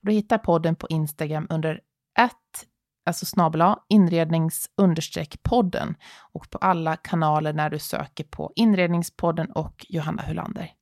Du 0.00 0.12
hittar 0.12 0.38
podden 0.38 0.76
på 0.76 0.86
Instagram 0.88 1.46
under 1.50 1.80
att 2.18 2.66
alltså 3.06 3.26
snabel 3.26 3.74
inrednings 3.88 4.70
podden 5.42 5.94
och 6.32 6.50
på 6.50 6.58
alla 6.58 6.96
kanaler 6.96 7.52
när 7.52 7.70
du 7.70 7.78
söker 7.78 8.24
på 8.24 8.52
Inredningspodden 8.56 9.50
och 9.50 9.86
Johanna 9.88 10.22
Hulander. 10.22 10.77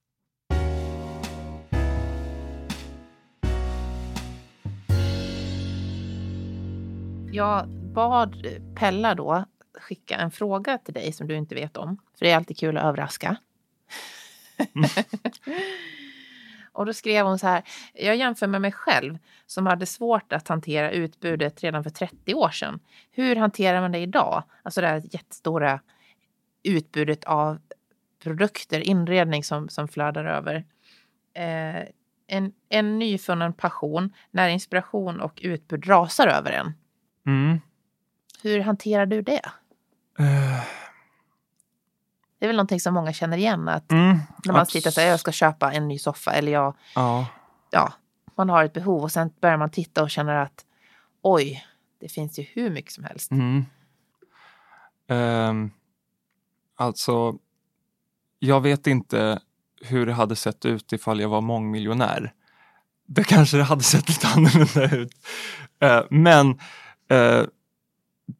Jag 7.33 7.69
bad 7.69 8.47
Pella 8.75 9.15
då 9.15 9.45
skicka 9.81 10.17
en 10.17 10.31
fråga 10.31 10.79
till 10.79 10.95
dig 10.95 11.13
som 11.13 11.27
du 11.27 11.37
inte 11.37 11.55
vet 11.55 11.77
om. 11.77 11.99
För 12.19 12.25
det 12.25 12.31
är 12.31 12.37
alltid 12.37 12.59
kul 12.59 12.77
att 12.77 12.85
överraska. 12.85 13.37
Mm. 14.75 14.91
Och 16.73 16.87
då 16.87 16.93
skrev 16.93 17.27
hon 17.27 17.39
så 17.39 17.47
här, 17.47 17.63
jag 17.95 18.17
jämför 18.17 18.47
med 18.47 18.61
mig 18.61 18.73
själv 18.73 19.19
som 19.47 19.67
hade 19.67 19.87
svårt 19.87 20.33
att 20.33 20.49
hantera 20.49 20.91
utbudet 20.91 21.63
redan 21.63 21.83
för 21.83 21.91
30 21.91 22.35
år 22.35 22.51
sedan. 22.51 22.81
Hur 23.11 23.37
hanterar 23.37 23.81
man 23.81 23.93
det 23.93 23.99
idag? 23.99 24.43
Alltså 24.63 24.81
det 24.81 24.87
här 24.87 25.03
jättestora 25.11 25.81
utbudet 26.63 27.25
av 27.25 27.59
produkter, 28.23 28.81
inredning 28.81 29.45
som, 29.45 29.69
som 29.69 29.89
flödar 29.89 30.25
över. 30.25 30.65
Eh, 31.35 31.89
en, 32.27 32.53
en 32.69 32.99
nyfunnen 32.99 33.53
passion 33.53 34.13
när 34.31 34.49
inspiration 34.49 35.21
och 35.21 35.41
utbud 35.43 35.89
rasar 35.89 36.27
över 36.27 36.51
en. 36.51 36.73
Mm. 37.27 37.61
Hur 38.43 38.61
hanterar 38.61 39.07
du 39.07 39.23
det? 39.23 39.43
Uh 40.21 40.63
det 42.39 42.45
är 42.45 42.49
väl 42.49 42.57
någonting 42.57 42.81
som 42.81 42.95
många 42.95 43.13
känner 43.13 43.37
igen. 43.37 43.69
Att 43.69 43.93
mm, 43.93 44.19
när 44.45 44.53
man 44.53 44.67
sitter 44.67 44.91
säger 44.91 45.11
jag 45.11 45.21
ska 45.21 45.33
köpa 45.33 45.73
en 45.73 45.89
ny 45.89 45.99
soffa 45.99 46.33
eller 46.33 46.53
jag, 46.53 46.77
ja. 46.95 47.27
ja, 47.71 47.93
man 48.35 48.49
har 48.49 48.65
ett 48.65 48.73
behov 48.73 49.03
och 49.03 49.13
sen 49.13 49.31
börjar 49.41 49.57
man 49.57 49.71
titta 49.71 50.03
och 50.03 50.11
känner 50.11 50.35
att 50.35 50.65
oj, 51.23 51.67
det 52.01 52.09
finns 52.09 52.39
ju 52.39 52.43
hur 52.43 52.71
mycket 52.71 52.93
som 52.93 53.05
helst. 53.05 53.31
Mm. 53.31 53.65
Um, 55.09 55.71
alltså, 56.77 57.37
jag 58.39 58.61
vet 58.61 58.87
inte 58.87 59.41
hur 59.83 60.07
det 60.07 60.13
hade 60.13 60.37
sett 60.37 60.65
ut 60.65 60.93
ifall 60.93 61.21
jag 61.21 61.29
var 61.29 61.41
mångmiljonär. 61.41 62.33
Det 63.07 63.25
kanske 63.25 63.57
det 63.57 63.63
hade 63.63 63.83
sett 63.83 64.09
lite 64.09 64.29
annorlunda 64.37 64.97
ut. 64.97 65.13
Uh, 65.85 66.07
men 66.11 66.59
uh, 67.13 67.47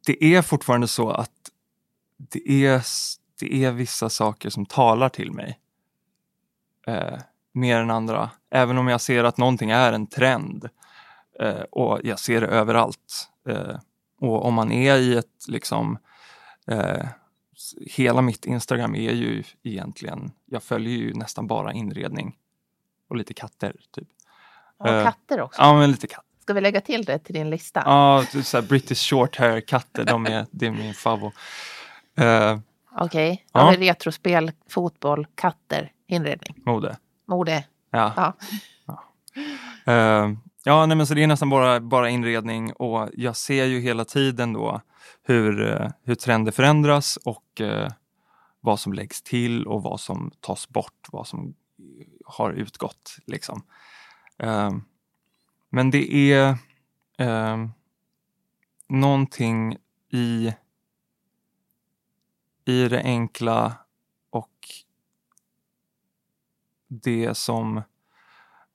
det 0.05 0.23
är 0.23 0.41
fortfarande 0.41 0.87
så 0.87 1.09
att 1.09 1.31
det 2.17 2.65
är 2.65 2.81
det 3.39 3.63
är 3.63 3.71
vissa 3.71 4.09
saker 4.09 4.49
som 4.49 4.65
talar 4.65 5.09
till 5.09 5.31
mig. 5.31 5.59
Eh, 6.87 7.19
mer 7.51 7.79
än 7.79 7.91
andra. 7.91 8.29
Även 8.49 8.77
om 8.77 8.87
jag 8.87 9.01
ser 9.01 9.23
att 9.23 9.37
någonting 9.37 9.71
är 9.71 9.93
en 9.93 10.07
trend. 10.07 10.69
Eh, 11.39 11.61
och 11.61 11.99
jag 12.03 12.19
ser 12.19 12.41
det 12.41 12.47
överallt. 12.47 13.29
Eh, 13.49 13.79
och 14.19 14.45
om 14.45 14.53
man 14.53 14.71
är 14.71 14.97
i 14.97 15.17
ett 15.17 15.47
liksom 15.47 15.97
eh, 16.67 17.07
Hela 17.85 18.21
mitt 18.21 18.45
Instagram 18.45 18.95
är 18.95 19.11
ju 19.11 19.43
egentligen, 19.63 20.31
jag 20.45 20.63
följer 20.63 20.97
ju 20.97 21.13
nästan 21.13 21.47
bara 21.47 21.73
inredning. 21.73 22.37
Och 23.09 23.15
lite 23.15 23.33
katter 23.33 23.75
typ. 23.91 24.07
Eh, 24.85 25.03
katter 25.03 25.41
också? 25.41 25.61
Ja, 25.61 25.79
men 25.79 25.91
lite 25.91 26.07
katter. 26.07 26.26
Ska 26.47 26.53
vi 26.53 26.61
lägga 26.61 26.81
till 26.81 27.05
det 27.05 27.19
till 27.19 27.33
din 27.33 27.49
lista? 27.49 27.81
Ja, 27.85 28.25
så 28.43 28.61
British 28.61 29.09
short 29.09 29.35
hair 29.35 29.61
katter, 29.61 30.05
de 30.05 30.25
är, 30.25 30.45
det 30.51 30.65
är 30.65 30.71
min 30.71 30.93
favorit. 30.93 31.35
Uh, 32.19 32.59
Okej, 32.99 33.31
okay. 33.31 33.37
ja. 33.51 33.73
retrospel, 33.77 34.51
fotboll, 34.69 35.27
katter, 35.35 35.91
inredning. 36.07 36.55
Mode. 36.65 36.97
Mode. 37.27 37.65
Ja. 37.91 38.13
Ja, 38.15 38.33
ja. 38.85 39.03
Uh, 39.93 40.37
ja 40.63 40.85
nej, 40.85 40.97
men 40.97 41.07
så 41.07 41.13
det 41.13 41.23
är 41.23 41.27
nästan 41.27 41.49
bara, 41.49 41.79
bara 41.79 42.09
inredning 42.09 42.73
och 42.73 43.09
jag 43.13 43.35
ser 43.35 43.65
ju 43.65 43.79
hela 43.79 44.05
tiden 44.05 44.53
då 44.53 44.81
hur, 45.23 45.61
uh, 45.61 45.89
hur 46.03 46.15
trender 46.15 46.51
förändras 46.51 47.17
och 47.17 47.61
uh, 47.61 47.87
vad 48.59 48.79
som 48.79 48.93
läggs 48.93 49.21
till 49.21 49.67
och 49.67 49.83
vad 49.83 49.99
som 49.99 50.31
tas 50.39 50.69
bort, 50.69 51.07
vad 51.11 51.27
som 51.27 51.55
har 52.25 52.51
utgått. 52.51 53.17
Liksom. 53.25 53.63
Ehm, 54.39 54.83
men 55.69 55.91
det 55.91 56.31
är 56.31 56.57
eh, 57.17 57.67
någonting 58.87 59.77
i 60.11 60.53
i 62.67 62.87
det 62.87 63.03
enkla 63.03 63.73
och 64.29 64.69
det 66.87 67.37
som... 67.37 67.81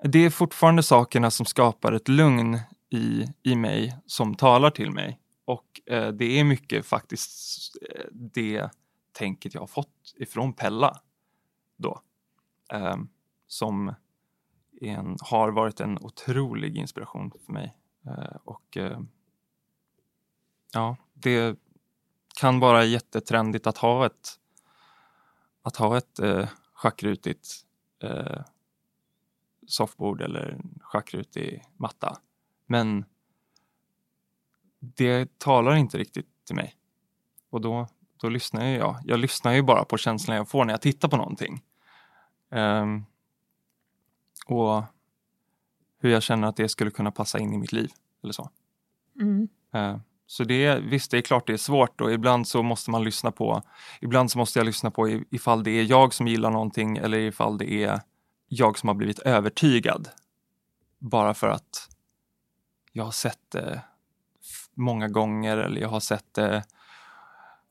Det 0.05 0.19
är 0.19 0.31
fortfarande 0.31 0.83
sakerna 0.83 1.31
som 1.31 1.47
skapar 1.47 1.93
ett 1.93 2.09
lugn 2.09 2.59
i, 2.91 3.27
i 3.43 3.57
mig 3.57 3.97
som 4.07 4.35
talar 4.35 4.71
till 4.71 4.91
mig. 4.91 5.19
Och 5.45 5.81
eh, 5.87 6.09
det 6.09 6.41
är 6.41 6.45
mycket 6.45 6.87
faktiskt 6.87 7.77
eh, 7.91 8.05
det 8.13 8.71
tänket 9.13 9.55
jag 9.55 9.63
har 9.63 9.67
fått 9.67 10.15
ifrån 10.17 10.53
Pella 10.53 11.01
då. 11.77 12.01
Eh, 12.73 12.97
som 13.47 13.95
en, 14.89 15.17
har 15.21 15.51
varit 15.51 15.81
en 15.81 15.99
otrolig 15.99 16.77
inspiration 16.77 17.33
för 17.47 17.53
mig. 17.53 17.77
Eh, 18.07 18.37
och 18.45 18.77
eh, 18.77 19.01
ja, 20.73 20.97
det, 21.15 21.59
kan 22.41 22.61
vara 22.61 22.85
jättetrendigt 22.85 23.67
att 23.67 23.79
ha 23.79 24.07
ett, 24.07 24.39
att 25.63 25.77
ha 25.77 25.99
ett 25.99 26.19
eh, 26.19 26.49
schackrutigt 26.75 27.49
eh, 28.03 28.41
soffbord 29.67 30.23
eller 30.23 30.61
schackrutig 30.81 31.65
matta. 31.77 32.19
Men 32.67 33.05
det 34.79 35.39
talar 35.39 35.75
inte 35.75 35.99
riktigt 35.99 36.45
till 36.45 36.57
mig. 36.57 36.77
Och 37.51 37.61
då, 37.61 37.87
då 38.17 38.29
lyssnar 38.29 38.65
jag. 38.65 38.97
Jag 39.05 39.19
lyssnar 39.19 39.53
ju 39.53 39.63
bara 39.63 39.85
på 39.85 39.97
känslan 39.97 40.37
jag 40.37 40.49
får 40.49 40.65
när 40.65 40.73
jag 40.73 40.81
tittar 40.81 41.09
på 41.09 41.17
någonting. 41.17 41.63
Um, 42.51 43.05
och 44.47 44.85
hur 45.99 46.11
jag 46.11 46.23
känner 46.23 46.49
att 46.49 46.57
det 46.57 46.69
skulle 46.69 46.91
kunna 46.91 47.11
passa 47.11 47.39
in 47.39 47.53
i 47.53 47.59
mitt 47.59 47.73
liv. 47.73 47.91
Eller 48.23 48.33
så. 48.33 48.51
Mm. 49.21 49.49
Uh, 49.75 49.97
så 50.27 50.45
det, 50.45 50.79
visst, 50.79 51.11
det 51.11 51.19
är 51.19 51.23
klart 51.23 51.47
det 51.47 51.53
är 51.53 51.57
svårt 51.57 52.01
och 52.01 52.13
ibland 52.13 52.49
så 52.49 52.63
måste 52.63 52.91
man 52.91 53.05
lyssna 53.05 53.31
på, 53.31 53.63
ibland 54.01 54.31
så 54.31 54.39
måste 54.39 54.59
jag 54.59 54.67
lyssna 54.67 54.91
på 54.91 55.09
ifall 55.31 55.65
det 55.65 55.71
är 55.71 55.85
jag 55.85 56.15
som 56.15 56.29
gillar 56.29 56.51
någonting 56.51 56.97
eller 56.97 57.19
ifall 57.19 57.59
det 57.59 57.73
är 57.73 58.01
jag 58.49 58.79
som 58.79 58.89
har 58.89 58.95
blivit 58.95 59.19
övertygad. 59.19 60.09
Bara 60.99 61.35
för 61.35 61.49
att 61.49 61.89
jag 62.93 63.05
har 63.05 63.11
sett 63.11 63.51
det 63.51 63.83
många 64.75 65.09
gånger 65.09 65.57
eller 65.57 65.81
jag 65.81 65.89
har 65.89 66.01
sett 66.01 66.35
det 66.35 66.65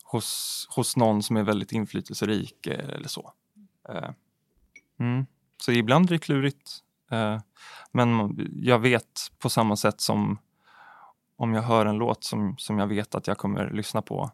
hos, 0.03 0.67
hos 0.75 0.97
någon 0.97 1.23
som 1.23 1.37
är 1.37 1.43
väldigt 1.43 1.71
inflytelserik 1.71 2.67
eh, 2.67 2.89
eller 2.89 3.07
så. 3.07 3.33
Eh, 3.89 4.09
mm. 4.99 5.25
Så 5.61 5.71
ibland 5.71 6.05
är 6.05 6.09
det 6.09 6.19
klurigt. 6.19 6.79
Eh, 7.11 7.39
men 7.91 8.37
jag 8.55 8.79
vet 8.79 9.31
på 9.39 9.49
samma 9.49 9.75
sätt 9.75 10.01
som 10.01 10.37
om 11.35 11.53
jag 11.53 11.61
hör 11.61 11.85
en 11.85 11.97
låt 11.97 12.23
som, 12.23 12.57
som 12.57 12.79
jag 12.79 12.87
vet 12.87 13.15
att 13.15 13.27
jag 13.27 13.37
kommer 13.37 13.69
lyssna 13.69 14.01
på 14.01 14.31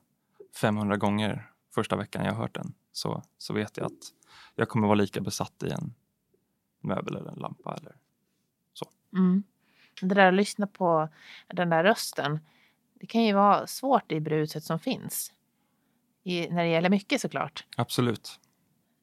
500 0.61 0.97
gånger 0.97 1.51
första 1.75 1.95
veckan 1.95 2.25
jag 2.25 2.33
har 2.33 2.41
hört 2.41 2.55
den 2.55 2.73
så, 2.91 3.23
så 3.37 3.53
vet 3.53 3.77
jag 3.77 3.85
att 3.85 4.13
jag 4.55 4.69
kommer 4.69 4.87
vara 4.87 4.95
lika 4.95 5.21
besatt 5.21 5.63
i 5.63 5.69
en 5.69 5.93
möbel 6.79 7.15
eller 7.15 7.31
en 7.31 7.39
lampa 7.39 7.75
eller 7.75 7.95
så. 8.73 8.89
Mm. 9.13 9.43
Det 10.01 10.15
där 10.15 10.27
att 10.27 10.33
lyssna 10.33 10.67
på 10.67 11.09
den 11.47 11.69
där 11.69 11.83
rösten, 11.83 12.39
det 12.93 13.07
kan 13.07 13.23
ju 13.23 13.33
vara 13.33 13.67
svårt 13.67 14.11
i 14.11 14.19
bruset 14.19 14.63
som 14.63 14.79
finns. 14.79 15.33
I, 16.23 16.49
när 16.49 16.63
det 16.63 16.69
gäller 16.69 16.89
mycket 16.89 17.21
såklart. 17.21 17.65
Absolut. 17.77 18.39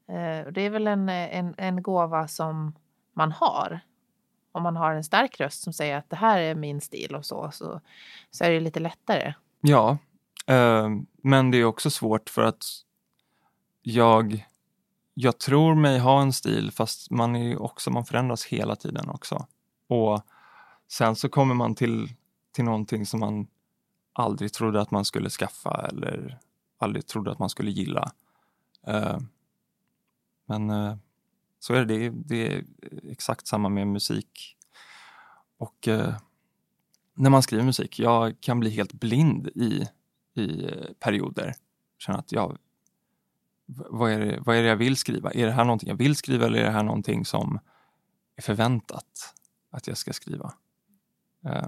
Eh, 0.08 0.52
det 0.52 0.60
är 0.60 0.70
väl 0.70 0.86
en, 0.86 1.08
en, 1.08 1.54
en 1.58 1.82
gåva 1.82 2.28
som 2.28 2.72
man 3.12 3.32
har 3.32 3.80
om 4.54 4.62
man 4.62 4.76
har 4.76 4.94
en 4.94 5.04
stark 5.04 5.40
röst 5.40 5.62
som 5.62 5.72
säger 5.72 5.96
att 5.96 6.10
det 6.10 6.16
här 6.16 6.38
är 6.38 6.54
min 6.54 6.80
stil 6.80 7.14
och 7.14 7.26
så, 7.26 7.50
så, 7.52 7.80
så 8.30 8.44
är 8.44 8.50
det 8.50 8.60
lite 8.60 8.80
lättare. 8.80 9.34
Ja, 9.60 9.98
eh, 10.46 10.88
men 11.22 11.50
det 11.50 11.58
är 11.58 11.64
också 11.64 11.90
svårt 11.90 12.30
för 12.30 12.42
att 12.42 12.64
jag, 13.82 14.46
jag 15.14 15.38
tror 15.38 15.74
mig 15.74 15.98
ha 15.98 16.22
en 16.22 16.32
stil 16.32 16.70
fast 16.70 17.10
man 17.10 17.36
är 17.36 17.62
också, 17.62 17.90
man 17.90 18.04
förändras 18.04 18.44
hela 18.44 18.76
tiden 18.76 19.08
också. 19.08 19.46
Och 19.88 20.22
sen 20.88 21.16
så 21.16 21.28
kommer 21.28 21.54
man 21.54 21.74
till, 21.74 22.08
till 22.52 22.64
någonting 22.64 23.06
som 23.06 23.20
man 23.20 23.46
aldrig 24.12 24.52
trodde 24.52 24.80
att 24.80 24.90
man 24.90 25.04
skulle 25.04 25.30
skaffa 25.30 25.86
eller 25.88 26.38
aldrig 26.78 27.06
trodde 27.06 27.32
att 27.32 27.38
man 27.38 27.50
skulle 27.50 27.70
gilla. 27.70 28.12
Eh, 28.86 29.18
men 30.46 30.70
eh, 30.70 30.96
Så 31.58 31.74
är 31.74 31.84
det. 31.84 32.10
Det 32.10 32.46
är 32.52 32.64
exakt 33.10 33.46
samma 33.46 33.68
med 33.68 33.86
musik. 33.86 34.56
Och 35.56 35.88
eh, 35.88 36.14
när 37.14 37.30
man 37.30 37.42
skriver 37.42 37.64
musik, 37.64 37.98
jag 37.98 38.40
kan 38.40 38.60
bli 38.60 38.70
helt 38.70 38.92
blind 38.92 39.48
i, 39.48 39.84
i 40.34 40.70
perioder. 41.00 41.54
Känna 41.98 42.18
att 42.18 42.32
jag, 42.32 42.58
vad 43.66 44.12
är, 44.12 44.20
det, 44.20 44.40
vad 44.40 44.56
är 44.56 44.62
det 44.62 44.68
jag 44.68 44.76
vill 44.76 44.96
skriva? 44.96 45.30
Är 45.32 45.46
det 45.46 45.52
här 45.52 45.64
någonting 45.64 45.88
jag 45.88 45.96
vill 45.96 46.16
skriva 46.16 46.46
eller 46.46 46.58
är 46.58 46.64
det 46.64 46.70
här 46.70 46.82
någonting 46.82 47.24
som 47.24 47.58
är 48.36 48.42
förväntat 48.42 49.34
att 49.70 49.86
jag 49.86 49.96
ska 49.96 50.12
skriva? 50.12 50.54
Eh, 51.44 51.66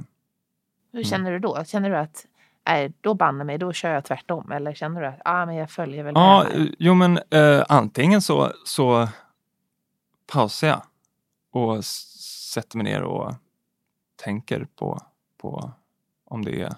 Hur 0.92 1.02
känner 1.04 1.32
du 1.32 1.38
då? 1.38 1.64
Känner 1.64 1.90
du 1.90 1.96
att 1.96 2.26
nej, 2.66 2.92
då 3.00 3.14
banne 3.14 3.44
mig, 3.44 3.58
då 3.58 3.72
kör 3.72 3.94
jag 3.94 4.04
tvärtom? 4.04 4.52
Eller 4.52 4.74
känner 4.74 5.00
du 5.00 5.06
att 5.06 5.20
ah, 5.24 5.46
men 5.46 5.54
jag 5.54 5.70
följer 5.70 6.04
väl 6.04 6.14
Ja, 6.16 6.46
med 6.52 6.74
jo 6.78 6.94
men 6.94 7.18
eh, 7.30 7.64
antingen 7.68 8.22
så, 8.22 8.52
så 8.64 9.08
pausar 10.32 10.68
jag 10.68 10.82
och 11.50 11.84
sätter 12.54 12.76
mig 12.76 12.84
ner 12.84 13.02
och 13.02 13.34
tänker 14.16 14.66
på, 14.76 15.02
på 15.38 15.72
om 16.24 16.44
det 16.44 16.60
är 16.60 16.74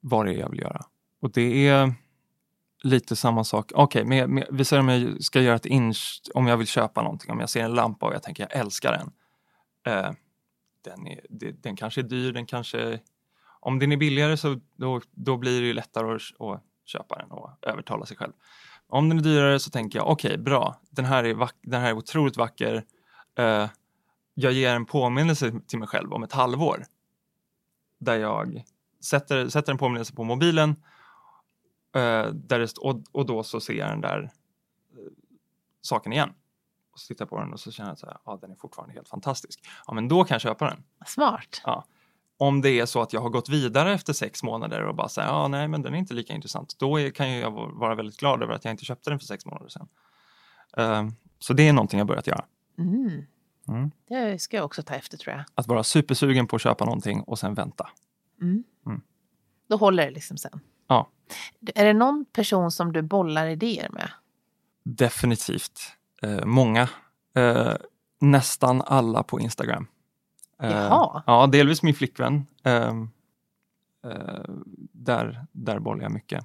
vad 0.00 0.26
det 0.26 0.34
är 0.34 0.38
jag 0.38 0.50
vill 0.50 0.60
göra. 0.60 0.84
Och 1.20 1.30
det 1.32 1.68
är 1.68 1.94
lite 2.82 3.16
samma 3.16 3.44
sak. 3.44 3.72
Okej, 3.74 4.02
okay, 4.02 4.26
men, 4.26 4.44
vi 4.50 4.64
säger 4.64 4.80
om 4.80 4.88
jag 4.88 5.22
ska 5.22 5.40
göra 5.40 5.56
ett 5.56 5.66
inch, 5.66 6.20
om 6.34 6.46
jag 6.46 6.56
vill 6.56 6.66
köpa 6.66 7.02
någonting, 7.02 7.30
om 7.30 7.40
jag 7.40 7.50
ser 7.50 7.64
en 7.64 7.74
lampa 7.74 8.06
och 8.06 8.14
jag 8.14 8.22
tänker 8.22 8.42
jag 8.50 8.60
älskar 8.60 8.92
den. 8.92 9.12
Eh, 9.94 10.12
den, 10.82 11.06
är, 11.06 11.20
den 11.52 11.76
kanske 11.76 12.00
är 12.00 12.02
dyr, 12.02 12.32
den 12.32 12.46
kanske 12.46 13.00
om 13.66 13.78
den 13.78 13.92
är 13.92 13.96
billigare 13.96 14.36
så 14.36 14.60
då, 14.76 15.00
då 15.10 15.36
blir 15.36 15.62
det 15.62 15.72
lättare 15.72 16.14
att, 16.14 16.40
att, 16.40 16.62
köpa 16.84 17.18
den 17.18 17.30
och 17.30 17.50
övertala 17.62 18.06
sig 18.06 18.16
själv. 18.16 18.32
Om 18.86 19.08
den 19.08 19.18
är 19.18 19.22
dyrare 19.22 19.58
så 19.58 19.70
tänker 19.70 19.98
jag 19.98 20.08
okej, 20.08 20.30
okay, 20.30 20.42
bra, 20.42 20.80
den 20.90 21.04
här, 21.04 21.24
är 21.24 21.50
den 21.62 21.80
här 21.80 21.88
är 21.88 21.92
otroligt 21.92 22.36
vacker. 22.36 22.84
Uh, 23.38 23.68
jag 24.34 24.52
ger 24.52 24.74
en 24.74 24.86
påminnelse 24.86 25.60
till 25.66 25.78
mig 25.78 25.88
själv 25.88 26.12
om 26.12 26.22
ett 26.22 26.32
halvår 26.32 26.84
där 27.98 28.16
jag 28.16 28.64
sätter, 29.04 29.48
sätter 29.48 29.72
en 29.72 29.78
påminnelse 29.78 30.14
på 30.14 30.24
mobilen 30.24 30.70
uh, 30.70 32.32
där 32.32 32.58
det, 32.58 32.78
och, 32.78 33.02
och 33.12 33.26
då 33.26 33.42
så 33.42 33.60
ser 33.60 33.74
jag 33.74 33.88
den 33.90 34.00
där 34.00 34.22
uh, 34.22 34.28
saken 35.80 36.12
igen. 36.12 36.32
Och 36.92 36.98
så 37.00 37.06
tittar 37.06 37.24
jag 37.24 37.30
på 37.30 37.40
den 37.40 37.52
och 37.52 37.60
så 37.60 37.72
känner 37.72 37.96
jag 38.02 38.10
att 38.10 38.20
ah, 38.24 38.36
den 38.36 38.50
är 38.50 38.56
fortfarande 38.56 38.94
helt 38.94 39.08
fantastisk. 39.08 39.60
Ja, 39.86 39.94
men 39.94 40.08
då 40.08 40.24
kan 40.24 40.34
jag 40.34 40.40
köpa 40.40 40.68
den. 40.68 40.84
Smart. 41.06 41.62
Ja 41.64 41.84
om 42.38 42.60
det 42.60 42.70
är 42.70 42.86
så 42.86 43.02
att 43.02 43.12
jag 43.12 43.20
har 43.20 43.30
gått 43.30 43.48
vidare 43.48 43.94
efter 43.94 44.12
sex 44.12 44.42
månader 44.42 44.82
och 44.82 44.94
bara 44.94 45.08
säger 45.08 45.28
ja, 45.28 45.48
nej, 45.48 45.68
men 45.68 45.82
den 45.82 45.94
är 45.94 45.98
inte 45.98 46.14
lika 46.14 46.32
intressant. 46.32 46.78
Då 46.78 47.00
är, 47.00 47.10
kan 47.10 47.30
jag 47.30 47.50
vara 47.50 47.94
väldigt 47.94 48.16
glad 48.16 48.42
över 48.42 48.54
att 48.54 48.64
jag 48.64 48.72
inte 48.72 48.84
köpte 48.84 49.10
den 49.10 49.18
för 49.18 49.26
sex 49.26 49.46
månader 49.46 49.68
sedan. 49.68 49.88
Uh, 50.78 51.10
så 51.38 51.52
det 51.52 51.68
är 51.68 51.72
någonting 51.72 51.98
jag 51.98 52.06
börjat 52.06 52.26
göra. 52.26 52.44
Mm. 52.78 53.22
Mm. 53.68 53.90
Det 54.08 54.42
ska 54.42 54.56
jag 54.56 54.64
också 54.64 54.82
ta 54.82 54.94
efter 54.94 55.16
tror 55.16 55.34
jag. 55.36 55.44
Att 55.54 55.66
vara 55.66 55.84
supersugen 55.84 56.46
på 56.46 56.56
att 56.56 56.62
köpa 56.62 56.84
någonting 56.84 57.20
och 57.20 57.38
sen 57.38 57.54
vänta. 57.54 57.88
Mm. 58.42 58.64
mm. 58.86 59.00
Då 59.68 59.76
håller 59.76 60.04
det 60.04 60.10
liksom 60.10 60.36
sen. 60.36 60.60
Ja. 60.88 61.10
Är 61.74 61.84
det 61.84 61.92
någon 61.92 62.24
person 62.32 62.70
som 62.70 62.92
du 62.92 63.02
bollar 63.02 63.46
idéer 63.46 63.88
med? 63.90 64.10
Definitivt. 64.84 65.80
Uh, 66.24 66.44
många. 66.44 66.88
Uh, 67.38 67.74
nästan 68.20 68.82
alla 68.82 69.22
på 69.22 69.40
Instagram. 69.40 69.86
Eh, 70.62 70.70
Jaha. 70.70 71.22
ja, 71.26 71.46
delvis 71.46 71.82
min 71.82 71.94
flickvän. 71.94 72.46
Ehm, 72.64 73.10
eh, 74.06 74.44
där, 74.92 75.46
där 75.52 75.78
bollar 75.78 76.02
jag 76.02 76.12
mycket. 76.12 76.44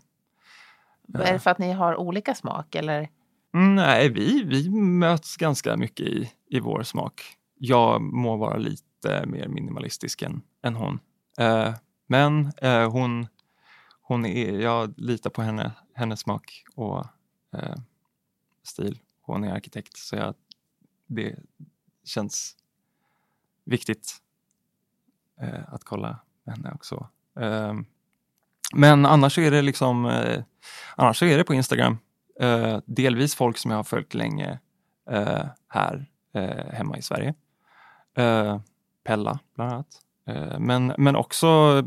Är 1.13 1.33
det 1.33 1.39
för 1.39 1.51
att 1.51 1.57
ni 1.59 1.71
har 1.71 1.95
olika 1.95 2.35
smak 2.35 2.75
eller? 2.75 3.09
Nej, 3.51 4.09
vi, 4.09 4.43
vi 4.43 4.69
möts 4.69 5.37
ganska 5.37 5.77
mycket 5.77 6.07
i, 6.07 6.31
i 6.49 6.59
vår 6.59 6.83
smak. 6.83 7.21
Jag 7.55 8.01
må 8.01 8.37
vara 8.37 8.57
lite 8.57 9.25
mer 9.25 9.47
minimalistisk 9.47 10.21
än, 10.21 10.41
än 10.63 10.75
hon. 10.75 10.99
Eh, 11.37 11.73
men 12.07 12.51
hon, 12.91 13.27
hon 14.01 14.25
är, 14.25 14.59
jag 14.59 14.93
litar 14.97 15.29
på 15.29 15.41
henne, 15.41 15.71
hennes 15.93 16.19
smak 16.19 16.63
och 16.75 17.05
stil. 18.63 18.99
Hon 19.21 19.43
är 19.43 19.53
arkitekt 19.53 19.97
så 19.97 20.15
jag, 20.15 20.35
det 21.07 21.35
känns 22.03 22.55
viktigt 23.65 24.17
eh, 25.41 25.73
att 25.73 25.83
kolla 25.83 26.19
henne 26.45 26.71
också. 26.75 27.07
Eh, 27.39 27.73
men 28.73 29.05
annars 29.05 29.37
är 29.37 29.51
det 29.51 29.61
liksom, 29.61 30.05
eh, 30.05 30.43
annars 30.95 31.23
är 31.23 31.37
det 31.37 31.43
på 31.43 31.53
Instagram. 31.53 31.97
Eh, 32.39 32.79
delvis 32.85 33.35
folk 33.35 33.57
som 33.57 33.71
jag 33.71 33.77
har 33.77 33.83
följt 33.83 34.13
länge 34.13 34.59
eh, 35.09 35.45
här 35.67 36.05
eh, 36.33 36.73
hemma 36.73 36.97
i 36.97 37.01
Sverige. 37.01 37.33
Eh, 38.17 38.59
Pella 39.03 39.39
bland 39.55 39.71
annat. 39.71 40.01
Eh, 40.25 40.59
men, 40.59 40.93
men 40.97 41.15
också 41.15 41.83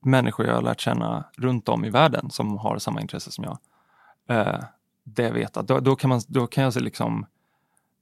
människor 0.00 0.46
jag 0.46 0.54
har 0.54 0.62
lärt 0.62 0.80
känna 0.80 1.24
runt 1.36 1.68
om 1.68 1.84
i 1.84 1.90
världen 1.90 2.30
som 2.30 2.58
har 2.58 2.78
samma 2.78 3.00
intresse 3.00 3.30
som 3.30 3.44
jag. 3.44 3.58
Eh, 4.28 4.64
det 5.04 5.22
jag 5.22 5.32
vet 5.32 5.56
att 5.56 5.68
då, 5.68 5.80
då, 5.80 5.96
kan 5.96 6.10
man, 6.10 6.20
då 6.28 6.46
kan 6.46 6.64
jag 6.64 6.76
liksom, 6.76 7.26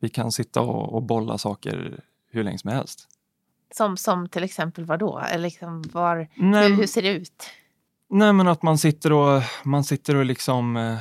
vi 0.01 0.09
kan 0.09 0.33
sitta 0.33 0.61
och, 0.61 0.95
och 0.95 1.03
bolla 1.03 1.39
saker 1.39 2.05
hur 2.33 2.45
länge 2.45 2.59
som 2.59 2.71
helst. 2.71 3.09
Som, 3.75 3.97
som 3.97 4.29
till 4.29 4.45
exempel 4.45 4.85
vad 4.85 4.99
då? 4.99 5.19
Eller 5.19 5.43
liksom 5.43 5.83
var, 5.93 6.29
Nej, 6.35 6.69
hur, 6.69 6.77
hur, 6.77 6.87
ser 6.87 7.03
det 7.03 7.09
ut? 7.09 7.51
Nej 8.09 8.33
men 8.33 8.49
att 8.49 8.63
man 8.63 8.79
sitter 8.79 9.13
och, 9.13 9.43
man 9.65 9.85
sitter 9.85 10.17
och 10.17 10.25
liksom 10.25 10.77
eh, 10.77 10.99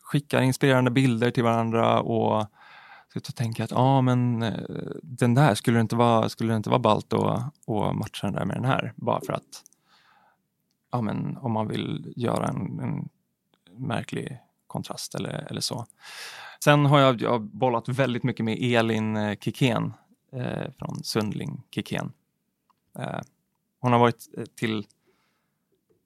skickar 0.00 0.42
inspirerande 0.42 0.90
bilder 0.90 1.30
till 1.30 1.44
varandra 1.44 2.00
och 2.00 2.46
sitter 3.12 3.30
och 3.30 3.36
tänker 3.36 3.64
att 3.64 3.72
ah, 3.72 4.00
men 4.00 4.42
eh, 4.42 4.52
den 5.02 5.34
där 5.34 5.54
skulle 5.54 5.76
det 5.76 5.80
inte 5.80 5.96
vara, 5.96 6.28
skulle 6.28 6.52
det 6.52 6.56
inte 6.56 6.70
vara 6.70 6.80
ballt 6.80 7.12
att, 7.12 7.22
att 7.68 7.96
matcha 7.96 8.26
den 8.26 8.32
där 8.32 8.44
med 8.44 8.56
den 8.56 8.64
här 8.64 8.92
bara 8.96 9.20
för 9.20 9.32
att 9.32 9.62
ja, 10.92 11.00
men 11.00 11.36
om 11.36 11.52
man 11.52 11.68
vill 11.68 12.12
göra 12.16 12.46
en, 12.46 12.80
en 12.80 13.08
märklig 13.76 14.38
kontrast 14.66 15.14
eller, 15.14 15.46
eller 15.50 15.60
så. 15.60 15.86
Sen 16.64 16.86
har 16.86 17.00
jag, 17.00 17.20
jag 17.20 17.30
har 17.30 17.38
bollat 17.38 17.88
väldigt 17.88 18.22
mycket 18.22 18.44
med 18.44 18.58
Elin 18.60 19.16
eh, 19.16 19.36
Kikén 19.38 19.92
eh, 20.32 20.70
från 20.78 21.04
Sundling 21.04 21.62
Kikén. 21.70 22.12
Eh, 22.98 23.20
hon 23.80 23.92
har 23.92 23.98
varit 23.98 24.28
eh, 24.38 24.44
till 24.44 24.86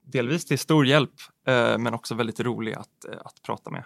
delvis 0.04 0.44
till 0.44 0.58
stor 0.58 0.86
hjälp 0.86 1.12
eh, 1.46 1.78
men 1.78 1.94
också 1.94 2.14
väldigt 2.14 2.40
rolig 2.40 2.74
att, 2.74 3.04
eh, 3.04 3.18
att 3.24 3.42
prata 3.42 3.70
med. 3.70 3.84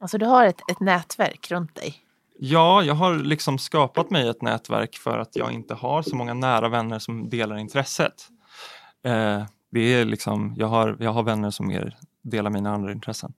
Alltså 0.00 0.18
du 0.18 0.26
har 0.26 0.46
ett, 0.46 0.60
ett 0.70 0.80
nätverk 0.80 1.50
runt 1.50 1.74
dig? 1.74 1.94
Ja, 2.38 2.82
jag 2.82 2.94
har 2.94 3.14
liksom 3.14 3.58
skapat 3.58 4.10
mig 4.10 4.28
ett 4.28 4.42
nätverk 4.42 4.96
för 4.96 5.18
att 5.18 5.36
jag 5.36 5.52
inte 5.52 5.74
har 5.74 6.02
så 6.02 6.16
många 6.16 6.34
nära 6.34 6.68
vänner 6.68 6.98
som 6.98 7.28
delar 7.28 7.56
intresset. 7.56 8.28
det 9.70 9.80
är 9.80 10.04
liksom, 10.04 10.54
jag, 10.56 10.66
har, 10.66 10.96
jag 11.00 11.12
har 11.12 11.22
vänner 11.22 11.50
som 11.50 11.66
mer 11.66 11.98
delar 12.22 12.50
mina 12.50 12.74
andra 12.74 12.92
intressen. 12.92 13.32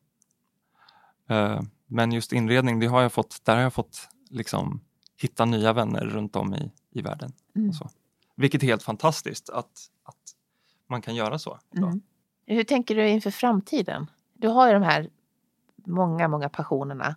Men 1.95 2.13
just 2.13 2.33
inredning, 2.33 2.81
det 2.81 2.87
har 2.87 3.03
jag 3.03 3.13
fått, 3.13 3.45
där 3.45 3.57
har 3.57 3.63
jag 3.63 3.73
fått 3.73 4.09
liksom 4.31 4.81
hitta 5.17 5.45
nya 5.45 5.73
vänner 5.73 6.01
runt 6.01 6.37
om 6.37 6.55
i, 6.55 6.71
i 6.91 7.03
världen. 7.03 7.33
Mm. 7.57 7.73
så. 7.73 7.91
Vilket 8.37 8.63
är 8.63 8.67
helt 8.67 8.83
fantastiskt 8.83 9.51
att, 9.51 9.91
att 10.03 10.17
man 10.87 11.03
kan 11.03 11.15
göra 11.15 11.39
så. 11.39 11.59
Mm. 11.77 12.01
Hur 12.47 12.65
tänker 12.65 12.95
du 12.95 13.09
inför 13.09 13.31
framtiden? 13.31 14.11
Du 14.33 14.49
har 14.49 14.67
ju 14.67 14.73
de 14.73 14.83
här 14.83 15.11
många, 15.77 16.29
många 16.29 16.49
passionerna. 16.49 17.17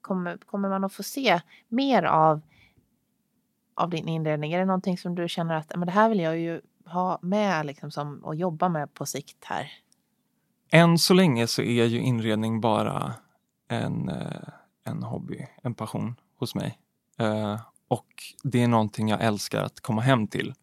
Kommer, 0.00 0.36
kommer 0.36 0.68
man 0.68 0.84
att 0.84 0.92
få 0.92 1.02
se 1.02 1.40
mer 1.68 2.02
av, 2.02 2.40
av 3.74 3.90
din 3.90 4.08
inredning? 4.08 4.52
Är 4.52 4.58
det 4.58 4.64
någonting 4.64 4.98
som 4.98 5.14
du 5.14 5.28
känner 5.28 5.54
att 5.54 5.72
men 5.76 5.86
det 5.86 5.92
här 5.92 6.08
vill 6.08 6.20
jag 6.20 6.38
ju 6.38 6.60
ha 6.86 7.18
med 7.22 7.66
liksom, 7.66 7.90
som, 7.90 8.24
och 8.24 8.34
jobba 8.34 8.68
med 8.68 8.94
på 8.94 9.06
sikt 9.06 9.44
här? 9.44 9.72
Än 10.70 10.98
så 10.98 11.14
länge 11.14 11.46
så 11.46 11.62
är 11.62 11.84
ju 11.84 12.00
inredning 12.00 12.60
bara 12.60 13.14
en, 13.68 14.08
eh, 14.08 14.48
en 14.84 15.02
hobby, 15.02 15.46
en 15.62 15.74
passion 15.74 16.14
hos 16.36 16.54
mig. 16.54 16.78
Eh, 17.18 17.60
och 17.88 18.06
det 18.42 18.62
är 18.62 18.68
någonting 18.68 19.08
jag 19.08 19.22
älskar 19.22 19.62
att 19.62 19.80
komma 19.80 20.00
hem 20.00 20.26
till. 20.26 20.54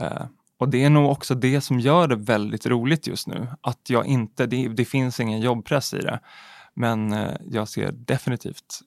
Eh, 0.00 0.26
och 0.56 0.68
det 0.68 0.84
är 0.84 0.90
nog 0.90 1.10
också 1.10 1.34
det 1.34 1.60
som 1.60 1.80
gör 1.80 2.08
det 2.08 2.16
väldigt 2.16 2.66
roligt 2.66 3.06
just 3.06 3.26
nu. 3.26 3.48
Att 3.60 3.90
jag 3.90 4.06
inte, 4.06 4.46
det, 4.46 4.68
det 4.68 4.84
finns 4.84 5.20
ingen 5.20 5.40
jobbpress 5.40 5.94
i 5.94 5.98
det. 5.98 6.20
Men 6.74 7.14
jag 7.50 7.68
ser 7.68 7.92
definitivt 7.92 8.80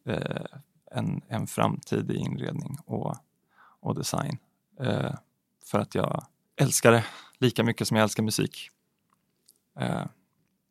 en, 0.91 1.21
en 1.27 1.47
framtid 1.47 2.11
i 2.11 2.15
inredning 2.15 2.77
och, 2.85 3.15
och 3.79 3.95
design. 3.95 4.37
för 5.65 5.79
att 5.79 5.95
jag 5.95 6.25
älskar 6.55 6.91
det 6.91 7.05
lika 7.37 7.63
mycket 7.63 7.87
som 7.87 7.97
jag 7.97 8.03
älskar 8.03 8.23
musik. 8.23 8.69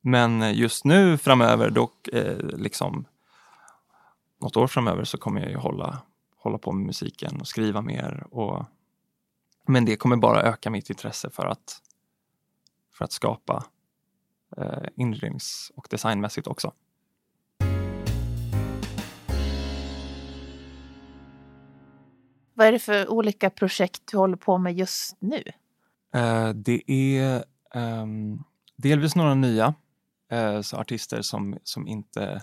Men 0.07 0.43
eh, 0.43 0.59
just 0.59 0.85
nu 0.85 1.19
framöver, 1.19 1.71
dock, 1.71 2.09
eh, 2.09 2.39
liksom, 2.39 3.05
något 4.41 4.57
år 4.57 4.67
framöver 4.67 5.05
så 5.05 5.19
kommer 5.19 5.41
jag 5.41 5.51
ju 5.51 5.57
hålla, 5.57 6.03
hålla 6.37 6.59
på 6.59 6.73
med 6.73 6.87
musiken 6.87 7.41
och 7.41 7.49
skriva 7.49 7.83
mer. 7.83 8.27
Och, 8.31 8.65
men 9.67 9.85
det 9.85 9.97
kommer 9.97 10.17
bara 10.17 10.43
öka 10.43 10.71
mitt 10.71 10.91
intresse 10.91 11.31
för 11.31 11.47
att, 11.47 11.83
för 12.93 13.05
att 13.05 13.13
skapa 13.13 13.65
eh, 14.57 14.89
inrednings 14.97 15.73
och 15.77 15.87
designmässigt 15.91 16.47
också. 16.47 16.73
Vad 22.55 22.67
är 22.67 22.73
det 22.73 22.79
för 22.79 23.11
olika 23.11 23.51
projekt 23.51 24.03
du 24.11 24.17
håller 24.17 24.37
på 24.37 24.59
med 24.59 24.75
just 24.75 25.17
nu? 25.19 25.43
Eh, 26.15 26.49
det 26.49 26.91
är 26.91 27.37
eh, 27.75 28.07
delvis 28.77 29.17
några 29.17 29.35
nya 29.35 29.75
eh, 30.31 30.61
så 30.61 30.77
artister 30.77 31.23
som, 31.23 31.59
som 31.63 31.89
inte 31.89 32.43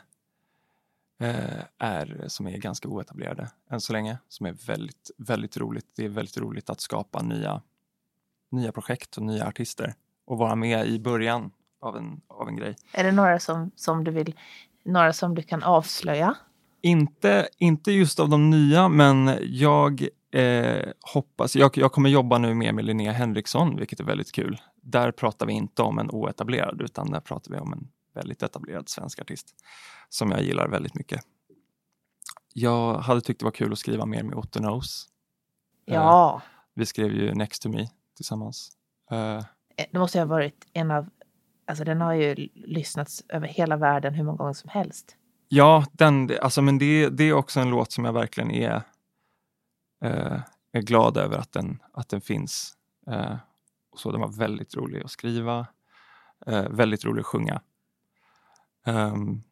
eh, 1.19 1.63
är, 1.78 2.26
som 2.28 2.48
är 2.48 2.58
ganska 2.58 2.88
oetablerade 2.88 3.50
än 3.69 3.82
så 3.82 3.93
länge, 3.93 4.17
som 4.28 4.46
är 4.46 4.54
väldigt, 4.54 5.12
väldigt 5.17 5.58
roligt. 5.58 5.86
Det 5.96 6.06
är 6.06 6.10
väldigt 6.10 6.38
roligt 6.38 6.69
att 6.69 6.82
skapa 6.82 7.22
nya, 7.22 7.62
nya 8.52 8.72
projekt 8.72 9.17
och 9.17 9.24
nya 9.24 9.48
artister 9.48 9.93
och 10.26 10.38
vara 10.38 10.56
med 10.56 10.88
i 10.88 11.00
början 11.00 11.52
av 11.82 11.98
en, 11.98 12.22
av 12.28 12.48
en 12.48 12.56
grej. 12.56 12.76
Är 12.91 13.04
det 13.04 13.12
några 13.12 13.39
som, 13.39 13.72
som 13.76 14.04
du 14.04 14.12
vill, 14.12 14.36
några 14.86 15.13
som 15.13 15.36
du 15.36 15.41
kan 15.41 15.63
avslöja? 15.63 16.36
Inte, 16.82 17.48
inte 17.58 17.91
just 17.91 18.19
av 18.19 18.30
de 18.30 18.50
nya, 18.50 18.89
men 18.89 19.38
jag 19.41 20.08
eh, 20.32 20.89
hoppas, 21.13 21.56
jag, 21.56 21.78
jag 21.78 21.91
kommer 21.91 22.10
jobba 22.10 22.38
nu 22.38 22.54
mer 22.54 22.72
med 22.72 22.86
Linnea 22.86 23.12
Henriksson, 23.12 23.76
vilket 23.76 24.00
är 24.00 24.04
väldigt 24.04 24.32
kul. 24.32 24.62
Där 24.84 25.12
pratar 25.12 25.46
vi 25.46 25.54
inte 25.54 25.82
om 25.82 26.00
en 26.00 26.10
oetablerad, 26.12 26.82
utan 26.82 27.12
där 27.12 27.19
pratar 27.19 27.52
vi 27.52 27.58
om 27.58 27.74
en 27.74 27.91
väldigt 28.13 28.43
etablerad 28.43 28.89
svensk 28.89 29.19
artist 29.22 29.56
som 30.10 30.32
jag 30.32 30.43
gillar 30.43 30.67
väldigt 30.67 30.96
mycket. 30.96 31.22
Jag 32.54 32.98
hade 32.98 33.22
tyckt 33.22 33.39
det 33.39 33.46
var 33.46 33.52
kul 33.52 33.72
att 33.72 33.80
skriva 33.80 34.06
mer 34.06 34.24
med 34.24 34.36
Otto 34.36 34.60
Knows. 34.60 35.08
Ja, 35.86 36.41
Eh, 36.46 36.50
vi 36.76 36.86
skrev 36.86 37.12
ju 37.12 37.34
Next 37.34 37.62
to 37.62 37.69
me 37.69 37.88
tillsammans. 38.15 38.72
Eh, 39.12 39.41
Eh, 39.76 39.86
det 39.91 40.00
måste 40.00 40.19
ha 40.19 40.26
varit 40.26 40.65
en 40.74 40.91
av, 40.91 41.10
alltså 41.67 41.84
den 41.84 42.02
har 42.02 42.13
ju 42.13 42.36
lyssnats 42.54 43.24
över 43.30 43.48
hela 43.48 43.78
världen 43.78 44.13
hur 44.13 44.24
många 44.24 44.38
gånger 44.38 44.54
som 44.54 44.69
helst. 44.69 45.15
Ja, 45.48 45.86
den, 45.91 46.32
alltså, 46.41 46.62
men 46.62 46.78
det, 46.78 47.10
det 47.10 47.24
är 47.24 47.34
också 47.34 47.60
en 47.60 47.69
låt 47.69 47.91
som 47.91 48.06
jag 48.06 48.13
verkligen 48.13 48.52
är, 48.52 48.82
är 50.72 50.82
glad 50.82 51.17
över 51.17 51.38
att 51.38 51.52
den, 51.52 51.80
att 51.93 52.10
den 52.10 52.22
finns. 52.22 52.74
Och 53.93 53.99
så, 53.99 54.12
den 54.12 54.21
var 54.21 54.32
väldigt 54.32 54.75
rolig 54.75 55.03
att 55.03 55.12
skriva, 55.12 55.67
eh, 56.47 56.69
väldigt 56.69 57.06
rolig 57.06 57.19
att 57.19 57.25
sjunga. 57.25 57.62
Ehm, 58.86 59.43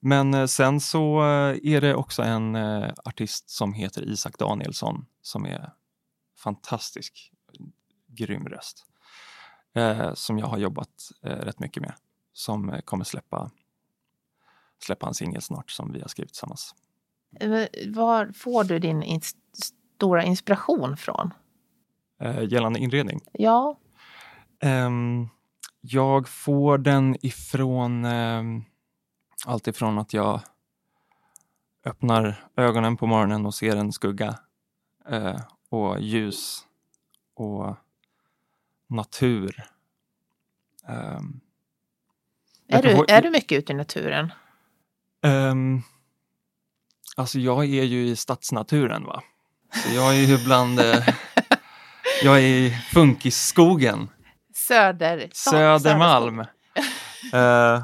men 0.00 0.34
eh, 0.34 0.46
sen 0.46 0.80
så 0.80 1.20
eh, 1.20 1.58
är 1.74 1.80
det 1.80 1.94
också 1.94 2.22
en 2.22 2.54
eh, 2.54 2.92
artist 3.04 3.50
som 3.50 3.72
heter 3.72 4.02
Isak 4.08 4.38
Danielsson 4.38 5.06
som 5.22 5.44
är 5.46 5.72
fantastisk, 6.38 7.32
grym 8.06 8.48
röst. 8.48 8.86
Eh, 9.74 10.14
som 10.14 10.38
jag 10.38 10.46
har 10.46 10.58
jobbat 10.58 11.10
eh, 11.22 11.36
rätt 11.36 11.60
mycket 11.60 11.82
med. 11.82 11.94
Som 12.32 12.80
kommer 12.84 13.04
släppa 13.04 13.50
släppa 14.78 15.06
en 15.08 15.14
singel 15.14 15.42
snart 15.42 15.70
som 15.70 15.92
vi 15.92 16.00
har 16.00 16.08
skrivit 16.08 16.32
tillsammans. 16.32 16.74
Var 17.86 18.32
får 18.32 18.64
du 18.64 18.78
din 18.78 19.02
ins- 19.02 19.36
stora 19.96 20.24
inspiration 20.24 20.96
från? 20.96 21.30
Eh, 22.20 22.42
gällande 22.52 22.78
inredning. 22.78 23.20
Ja, 23.32 23.78
Ehm, 24.60 25.28
jag 25.80 26.28
får 26.28 26.78
den 26.78 27.16
ifrån 27.26 28.04
um, 28.04 28.64
allt 29.46 29.66
ifrån 29.66 29.98
att 29.98 30.12
jag 30.12 30.40
öppnar 31.84 32.44
ögonen 32.56 32.96
på 32.96 33.06
morgonen 33.06 33.46
och 33.46 33.54
ser 33.54 33.76
en 33.76 33.92
skugga 33.92 34.38
eh, 35.08 35.40
och 35.70 36.00
ljus 36.00 36.66
och 37.34 37.76
natur. 38.88 39.64
Ehm, 40.88 41.40
jag 42.66 42.78
är 42.78 42.82
du, 42.82 42.96
få- 42.96 43.04
är 43.08 43.22
du 43.22 43.30
mycket 43.30 43.58
ute 43.58 43.72
i 43.72 43.76
naturen? 43.76 44.32
Ehm, 45.22 45.82
alltså 47.16 47.38
jag 47.38 47.64
är 47.64 47.84
ju 47.84 48.06
i 48.06 48.16
stadsnaturen 48.16 49.04
va. 49.04 49.22
Så 49.74 49.94
jag 49.94 50.16
är 50.16 50.20
ju 50.26 50.44
bland, 50.44 50.80
eh, 50.80 51.08
jag 52.24 52.36
är 52.36 52.46
i 52.46 52.70
funkisskogen, 52.92 54.08
Söder, 54.66 55.30
Södermalm. 55.32 56.44
Eh, 57.32 57.82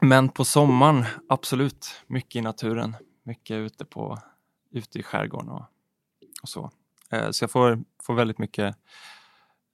men 0.00 0.28
på 0.28 0.44
sommaren, 0.44 1.04
absolut, 1.28 2.02
mycket 2.06 2.36
i 2.36 2.40
naturen. 2.40 2.96
Mycket 3.22 3.54
ute, 3.54 3.84
på, 3.84 4.18
ute 4.70 4.98
i 4.98 5.02
skärgården 5.02 5.48
och, 5.48 5.64
och 6.42 6.48
så. 6.48 6.70
Eh, 7.10 7.30
så 7.30 7.42
jag 7.42 7.50
får, 7.50 7.84
får 8.02 8.14
väldigt 8.14 8.38
mycket 8.38 8.76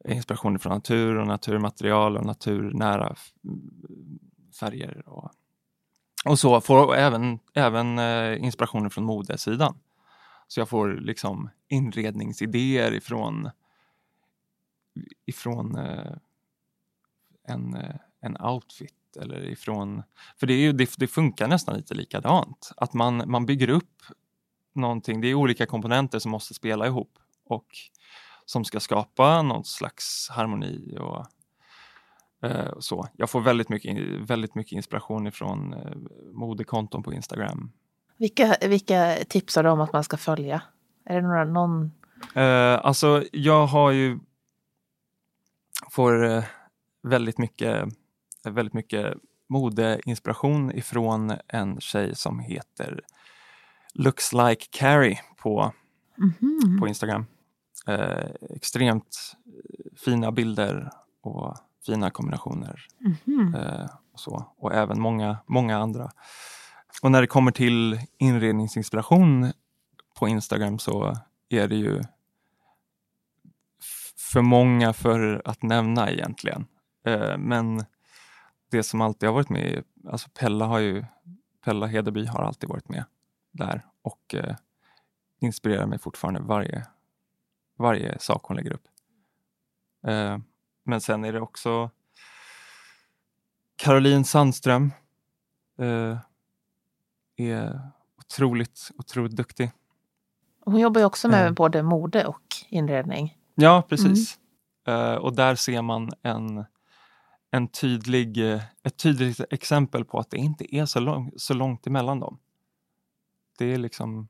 inspiration 0.08 0.58
från 0.58 0.72
natur 0.72 1.16
och 1.16 1.26
naturmaterial 1.26 2.16
och 2.16 2.26
naturnära 2.26 3.16
färger 4.60 5.08
och, 5.08 5.30
och 6.24 6.38
så. 6.38 6.60
Får 6.60 6.96
även, 6.96 7.38
även 7.54 7.98
eh, 7.98 8.44
inspiration 8.44 8.90
från 8.90 9.04
modesidan. 9.04 9.78
Så 10.48 10.60
jag 10.60 10.68
får 10.68 10.88
liksom 10.88 11.50
inredningsidéer 11.68 12.94
ifrån, 12.94 13.50
ifrån 15.26 15.78
eh, 15.78 16.12
en, 17.48 17.74
eh, 17.74 17.94
en 18.20 18.36
outfit 18.40 19.16
eller 19.20 19.44
ifrån... 19.44 20.02
För 20.36 20.46
det, 20.46 20.54
är 20.54 20.58
ju, 20.58 20.72
det, 20.72 20.94
det 20.98 21.06
funkar 21.06 21.48
nästan 21.48 21.76
lite 21.76 21.94
likadant. 21.94 22.70
Att 22.76 22.94
man, 22.94 23.22
man 23.26 23.46
bygger 23.46 23.70
upp 23.70 24.02
någonting. 24.74 25.20
Det 25.20 25.28
är 25.28 25.34
olika 25.34 25.66
komponenter 25.66 26.18
som 26.18 26.30
måste 26.30 26.54
spela 26.54 26.86
ihop 26.86 27.18
och 27.44 27.66
som 28.44 28.64
ska 28.64 28.80
skapa 28.80 29.42
någon 29.42 29.64
slags 29.64 30.28
harmoni 30.30 30.98
och 31.00 31.26
eh, 32.48 32.72
så. 32.78 33.08
Jag 33.16 33.30
får 33.30 33.40
väldigt 33.40 33.68
mycket, 33.68 33.98
väldigt 34.30 34.54
mycket 34.54 34.72
inspiration 34.72 35.26
ifrån 35.26 35.72
eh, 35.72 35.96
modekonton 36.32 37.02
på 37.02 37.12
Instagram. 37.12 37.72
Vilka, 38.16 38.56
vilka 38.60 39.16
tipsar 39.28 39.62
du 39.62 39.70
om 39.70 39.80
att 39.80 39.92
man 39.92 40.04
ska 40.04 40.16
följa? 40.16 40.62
Är 41.04 41.14
det 41.14 41.22
några, 41.22 41.44
någon? 41.44 41.92
Eh, 42.34 42.86
alltså, 42.86 43.24
jag 43.32 43.66
har 43.66 43.90
ju 43.90 44.18
får 45.90 46.24
eh, 46.24 46.44
väldigt 47.02 47.38
mycket, 47.38 47.88
väldigt 48.44 48.74
mycket 48.74 49.14
modeinspiration 49.48 50.72
ifrån 50.72 51.32
en 51.48 51.80
tjej 51.80 52.14
som 52.16 52.38
heter 52.40 53.00
Looks 53.94 54.32
like 54.32 54.66
Carrie 54.70 55.20
på, 55.36 55.72
Mhm. 56.16 56.78
på 56.80 56.88
Instagram. 56.88 57.26
Eh, 57.86 58.24
extremt 58.50 59.36
fina 60.04 60.32
bilder 60.32 60.90
och 61.20 61.56
fina 61.86 62.10
kombinationer 62.10 62.86
Mhm. 62.98 63.54
eh, 63.54 63.86
och 64.12 64.20
så. 64.20 64.52
Och 64.58 64.74
även 64.74 65.00
många, 65.00 65.36
många 65.46 65.78
andra. 65.78 66.10
Och 67.02 67.10
när 67.10 67.20
det 67.20 67.26
kommer 67.26 67.50
till 67.52 68.00
inredningsinspiration 68.18 69.52
på 70.18 70.28
Instagram 70.28 70.78
så 70.78 71.16
är 71.48 71.68
det 71.68 71.76
ju 71.76 72.02
för 74.32 74.42
många 74.42 74.92
för 74.92 75.42
att 75.44 75.62
nämna 75.62 76.10
egentligen. 76.10 76.66
Eh, 77.04 77.38
men 77.38 77.84
det 78.70 78.82
som 78.82 79.00
alltid 79.00 79.28
har 79.28 79.34
varit 79.34 79.48
med, 79.48 79.84
alltså 80.08 80.28
Pella 80.38 80.64
har 80.64 80.78
ju, 80.78 81.04
Pella 81.64 81.86
Hedeby 81.86 82.26
har 82.26 82.42
alltid 82.42 82.68
varit 82.68 82.88
med 82.88 83.04
där 83.52 83.86
och 84.02 84.34
eh, 84.34 84.56
inspirerar 85.40 85.86
mig 85.86 85.98
fortfarande 85.98 86.40
varje, 86.40 86.86
varje 87.76 88.18
sak 88.18 88.44
hon 88.44 88.56
lägger 88.56 88.72
upp. 88.72 88.88
Eh, 90.06 90.38
men 90.84 91.00
sen 91.00 91.24
är 91.24 91.32
det 91.32 91.40
också 91.40 91.90
Caroline 93.76 94.24
Sandström. 94.24 94.92
Eh, 95.78 96.18
är 97.36 97.80
otroligt, 98.18 98.90
otroligt 98.98 99.36
duktig. 99.36 99.70
Hon 100.64 100.80
jobbar 100.80 101.00
ju 101.00 101.04
också 101.04 101.28
med 101.28 101.54
både 101.54 101.82
mode 101.82 102.26
och 102.26 102.56
inredning. 102.68 103.35
Ja, 103.56 103.82
precis. 103.88 104.38
Eh, 104.86 105.14
och 105.14 105.36
där 105.36 105.54
ser 105.54 105.82
man 105.82 106.10
en, 106.22 106.64
en 107.50 107.68
tydlig, 107.68 108.52
eh, 108.52 108.62
ett 108.82 108.96
tydligt 108.96 109.40
exempel 109.50 110.04
på 110.04 110.18
att 110.18 110.30
det 110.30 110.36
inte 110.36 110.76
är 110.76 110.86
så, 110.86 111.00
lång, 111.00 111.32
så 111.36 111.54
långt 111.54 111.86
emellan 111.86 112.20
dem. 112.20 112.38
Det 113.58 113.74
är 113.74 113.78
liksom... 113.78 114.28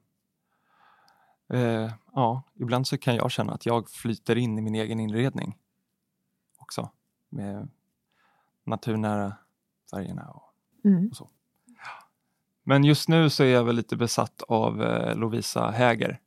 Eh, 1.52 1.92
ja, 2.12 2.42
ibland 2.54 2.86
så 2.86 2.98
kan 2.98 3.16
jag 3.16 3.30
känna 3.30 3.52
att 3.52 3.66
jag 3.66 3.90
flyter 3.90 4.36
in 4.36 4.58
i 4.58 4.62
min 4.62 4.74
egen 4.74 5.00
inredning 5.00 5.58
också. 6.58 6.90
Med 7.28 7.68
naturnära 8.64 9.36
färgerna 9.90 10.30
och 10.30 10.46
Mm. 10.86 11.10
Men 12.62 12.84
just 12.84 13.08
nu 13.08 13.30
så 13.30 13.42
är 13.42 13.48
jag 13.48 13.64
väl 13.64 13.76
lite 13.76 13.96
besatt 13.96 14.42
av 14.48 14.82
eh, 14.82 15.16
Lovisa 15.16 15.70
Häger 15.70 16.20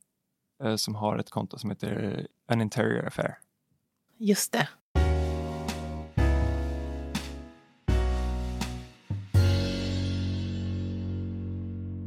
eh, 0.62 0.76
som 0.76 0.94
har 0.94 1.18
ett 1.18 1.30
konto 1.30 1.58
som 1.58 1.70
heter 1.70 2.26
An 2.50 2.60
Interior 2.60 3.06
Affair. 3.06 3.38
Just 4.18 4.52
det. 4.52 4.68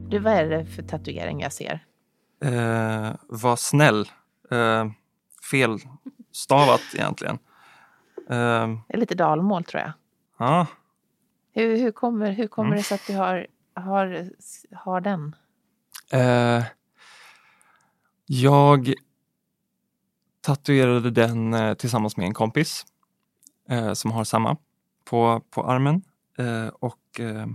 Du, 0.09 0.19
vad 0.19 0.33
är 0.33 0.49
det 0.49 0.65
för 0.65 0.83
tatuering 0.83 1.41
jag 1.41 1.53
ser? 1.53 1.85
Eh, 2.43 3.11
var 3.27 3.55
snäll. 3.55 4.09
Eh, 4.51 4.85
felstavat 5.51 6.81
egentligen. 6.93 7.37
Det 8.27 8.35
är 8.87 8.97
lite 8.97 9.15
dalmål 9.15 9.63
tror 9.63 9.81
jag. 9.81 9.91
ja, 10.37 10.67
Hur, 11.53 11.77
hur 11.77 11.91
kommer, 11.91 12.31
hur 12.31 12.47
kommer 12.47 12.67
Mm. 12.69 12.77
det 12.77 12.83
sig 12.83 12.95
att 12.95 13.07
du 13.07 13.15
har, 13.15 13.47
har, 13.75 14.29
har 14.75 15.01
den? 15.01 15.35
Jag 18.25 18.93
tatuerade 20.43 21.11
den 21.11 21.53
eh, 21.53 21.73
tillsammans 21.73 22.17
med 22.17 22.25
en 22.25 22.33
kompis 22.33 22.85
eh, 23.69 23.93
som 23.93 24.11
har 24.11 24.23
samma 24.23 24.57
på, 25.05 25.41
på 25.49 25.63
armen. 25.63 26.01
Eh, 26.37 26.67
och 26.67 27.19
eh, 27.19 27.47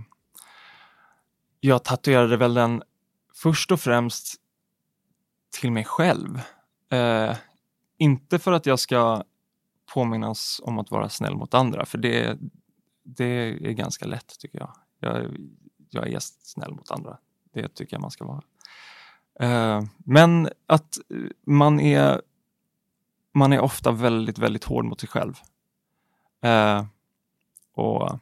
jag 1.59 1.83
tatuerade 1.83 2.37
väl 2.37 2.53
den 2.53 2.83
först 3.35 3.71
och 3.71 3.79
främst 3.79 4.35
till 5.59 5.71
mig 5.71 5.83
själv. 5.85 6.41
Eh, 6.91 7.35
inte 7.97 8.39
för 8.39 8.51
att 8.51 8.65
jag 8.65 8.79
ska 8.79 9.23
påminnas 9.93 10.61
om 10.63 10.79
att 10.79 10.91
vara 10.91 11.09
snäll 11.09 11.35
mot 11.35 11.53
andra, 11.53 11.85
för 11.85 11.97
det, 11.97 12.37
det 13.03 13.25
är 13.25 13.71
ganska 13.71 14.05
lätt 14.05 14.39
tycker 14.39 14.59
jag. 14.59 14.75
jag. 14.99 15.37
Jag 15.89 16.07
är 16.07 16.19
snäll 16.21 16.73
mot 16.73 16.91
andra. 16.91 17.17
Det 17.53 17.67
tycker 17.67 17.95
jag 17.95 18.01
man 18.01 18.11
ska 18.11 18.25
vara. 18.25 18.41
Eh, 19.39 19.83
men 19.97 20.49
att 20.67 20.97
man 21.45 21.79
är, 21.79 22.21
man 23.39 23.53
är 23.53 23.59
ofta 23.59 23.91
väldigt, 23.91 24.37
väldigt 24.37 24.63
hård 24.63 24.85
mot 24.85 24.99
sig 24.99 25.09
själv. 25.09 25.33
Eh, 26.41 26.85
och 27.73 28.19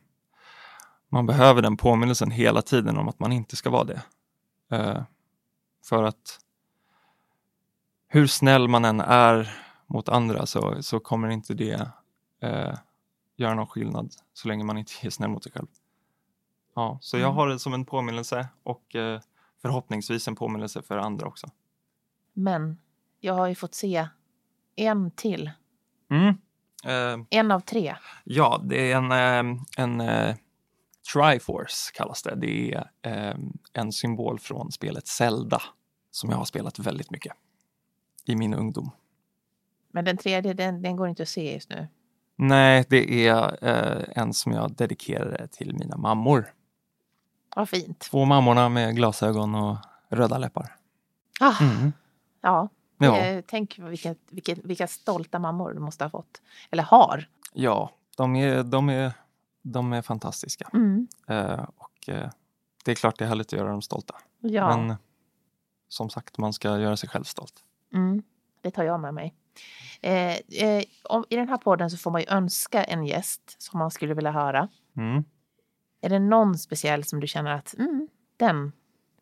man 1.09 1.25
behöver 1.25 1.61
den 1.61 1.77
påminnelsen 1.77 2.31
hela 2.31 2.61
tiden 2.61 2.97
om 2.97 3.07
att 3.07 3.19
man 3.19 3.31
inte 3.31 3.55
ska 3.55 3.69
vara 3.69 3.83
det. 3.83 4.01
Eh, 4.71 5.03
för 5.83 6.03
att 6.03 6.39
hur 8.07 8.27
snäll 8.27 8.67
man 8.67 8.85
än 8.85 8.99
är 9.01 9.57
mot 9.87 10.09
andra 10.09 10.45
så, 10.45 10.83
så 10.83 10.99
kommer 10.99 11.29
inte 11.29 11.53
det 11.53 11.91
eh, 12.41 12.75
göra 13.35 13.53
någon 13.53 13.67
skillnad 13.67 14.11
så 14.33 14.47
länge 14.47 14.63
man 14.63 14.77
inte 14.77 14.91
är 15.01 15.09
snäll 15.09 15.29
mot 15.29 15.43
sig 15.43 15.51
själv. 15.51 15.67
Ja, 16.75 16.97
så 17.01 17.17
jag 17.17 17.23
Mm. 17.25 17.35
har 17.35 17.47
det 17.47 17.59
som 17.59 17.73
en 17.73 17.85
påminnelse 17.85 18.47
och 18.63 18.95
eh, 18.95 19.19
förhoppningsvis 19.61 20.27
en 20.27 20.35
påminnelse 20.35 20.81
för 20.81 20.97
andra 20.97 21.27
också. 21.27 21.47
Men 22.33 22.77
jag 23.19 23.33
har 23.33 23.47
ju 23.47 23.55
fått 23.55 23.73
se 23.75 24.07
en 24.77 25.11
till. 25.11 25.51
Mm. 26.11 26.27
Eh, 26.85 27.25
En 27.29 27.51
av 27.51 27.59
tre. 27.59 27.95
ja, 28.23 28.61
det 28.65 28.91
är 28.91 28.97
en, 28.97 29.11
eh, 29.55 29.61
en 29.77 30.01
eh, 30.01 30.35
Triforce 31.13 31.91
kallas 31.93 32.23
det. 32.23 32.35
Det 32.35 32.73
är 32.73 32.89
eh, 33.29 33.35
en 33.73 33.91
symbol 33.91 34.39
från 34.39 34.71
spelet 34.71 35.07
Zelda 35.07 35.61
som 36.11 36.29
jag 36.29 36.37
har 36.37 36.45
spelat 36.45 36.79
väldigt 36.79 37.11
mycket 37.11 37.33
i 38.25 38.35
min 38.35 38.53
ungdom. 38.53 38.91
Men 39.91 40.05
den 40.05 40.17
tredje, 40.17 40.53
den, 40.53 40.81
den 40.81 40.95
går 40.95 41.07
inte 41.09 41.23
att 41.23 41.29
se 41.29 41.53
just 41.53 41.69
nu. 41.69 41.87
Nej, 42.35 42.85
det 42.89 43.27
är 43.27 43.57
eh, 43.67 44.03
en 44.23 44.33
som 44.33 44.51
jag 44.51 44.75
dedikerade 44.75 45.47
till 45.47 45.73
mina 45.73 45.97
mammor. 45.97 46.53
Vad 47.55 47.69
fint. 47.69 47.99
Två 47.99 48.25
mammorna 48.25 48.69
med 48.69 48.95
glasögon 48.95 49.55
och 49.55 49.77
röda 50.09 50.37
läppar. 50.37 50.75
Ah, 51.39 51.53
Mm. 51.61 51.93
Ja, 52.41 52.69
Ja, 52.97 53.17
eh, 53.17 53.43
tänk 53.47 53.79
vilket, 53.79 54.17
vilket, 54.29 54.65
vilka 54.65 54.87
stolta 54.87 55.39
mammor 55.39 55.73
du 55.73 55.79
måste 55.79 56.03
ha 56.03 56.09
fått. 56.09 56.41
Eller 56.71 56.83
har. 56.83 57.29
ja 57.53 57.91
de, 58.17 58.35
är, 58.35 58.63
de, 58.63 58.89
är, 58.89 59.11
de 59.61 59.93
är 59.93 60.01
fantastiska. 60.01 60.69
Mm. 60.73 61.07
Eh, 61.27 61.65
och 61.77 62.09
eh, 62.09 62.29
det 62.85 62.91
är 62.91 62.95
klart 62.95 63.17
det 63.17 63.25
är 63.25 63.29
härligt 63.29 63.47
att 63.47 63.59
göra 63.59 63.69
dem 63.69 63.81
stolta. 63.81 64.15
Ja, 64.39 64.77
Men 64.77 64.95
som 65.87 66.09
sagt, 66.09 66.37
man 66.37 66.53
ska 66.53 66.79
göra 66.79 66.97
sig 66.97 67.09
själv 67.09 67.23
stolt. 67.23 67.53
mm. 67.93 68.23
det 68.61 68.71
tar 68.71 68.83
jag 68.83 68.99
med 68.99 69.13
mig. 69.13 69.33
Eh, 70.01 70.35
eh, 70.35 70.83
om, 71.03 71.25
I 71.29 71.35
den 71.35 71.49
här 71.49 71.57
podden 71.57 71.89
så 71.89 71.97
får 71.97 72.11
man 72.11 72.21
ju 72.21 72.27
önska 72.29 72.83
en 72.83 73.05
gäst 73.05 73.55
som 73.57 73.79
man 73.79 73.91
skulle 73.91 74.13
vilja 74.13 74.31
höra. 74.31 74.67
Mm. 74.97 75.23
Är 76.01 76.09
det 76.09 76.19
någon 76.19 76.57
speciell 76.57 77.03
som 77.03 77.19
du 77.19 77.27
känner 77.27 77.51
att 77.51 77.75
mm, 77.77 78.07
den 78.37 78.71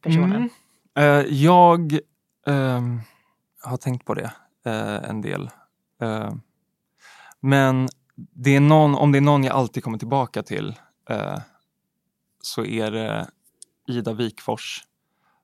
personen? 0.01 0.49
Mm. 0.95 1.19
Eh, 1.25 1.33
jag 1.33 1.99
ehm, 2.47 3.01
har 3.65 3.77
tänkt 3.77 4.05
på 4.05 4.13
det 4.13 4.31
eh, 4.65 5.09
en 5.09 5.21
del. 5.21 5.49
Eh, 6.01 6.31
men 7.39 7.87
det 8.15 8.55
är 8.55 8.59
någon, 8.59 8.95
om 8.95 9.11
det 9.11 9.17
är 9.17 9.21
någon 9.21 9.43
jag 9.43 9.55
alltid 9.55 9.83
kommer 9.83 9.97
tillbaka 9.97 10.43
till 10.43 10.75
eh, 11.09 11.39
så 12.41 12.65
är 12.65 12.91
det 12.91 13.29
Ida 13.87 14.13
Wikfors 14.13 14.83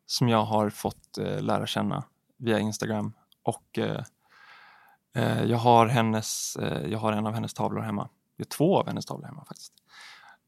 som 0.06 0.30
jag 0.30 0.46
har 0.46 0.70
fått 0.70 1.18
eh, 1.18 1.42
lära 1.42 1.68
känna 1.68 2.04
via 2.38 2.60
Instagram. 2.60 3.14
Och 3.44 3.80
eh, 3.80 4.04
eh 5.16 5.44
jag, 5.44 5.58
har 5.58 5.88
hennes, 5.88 6.56
eh, 6.56 6.92
jag 6.92 7.00
har 7.00 7.12
en 7.12 7.28
av 7.28 7.34
hennes 7.34 7.54
tavlor 7.54 7.82
hemma. 7.82 8.10
Jag 8.38 8.46
har 8.46 8.50
två 8.50 8.80
av 8.80 8.88
hennes 8.88 9.06
tavlor 9.06 9.28
hemma 9.28 9.46
faktiskt. 9.46 9.74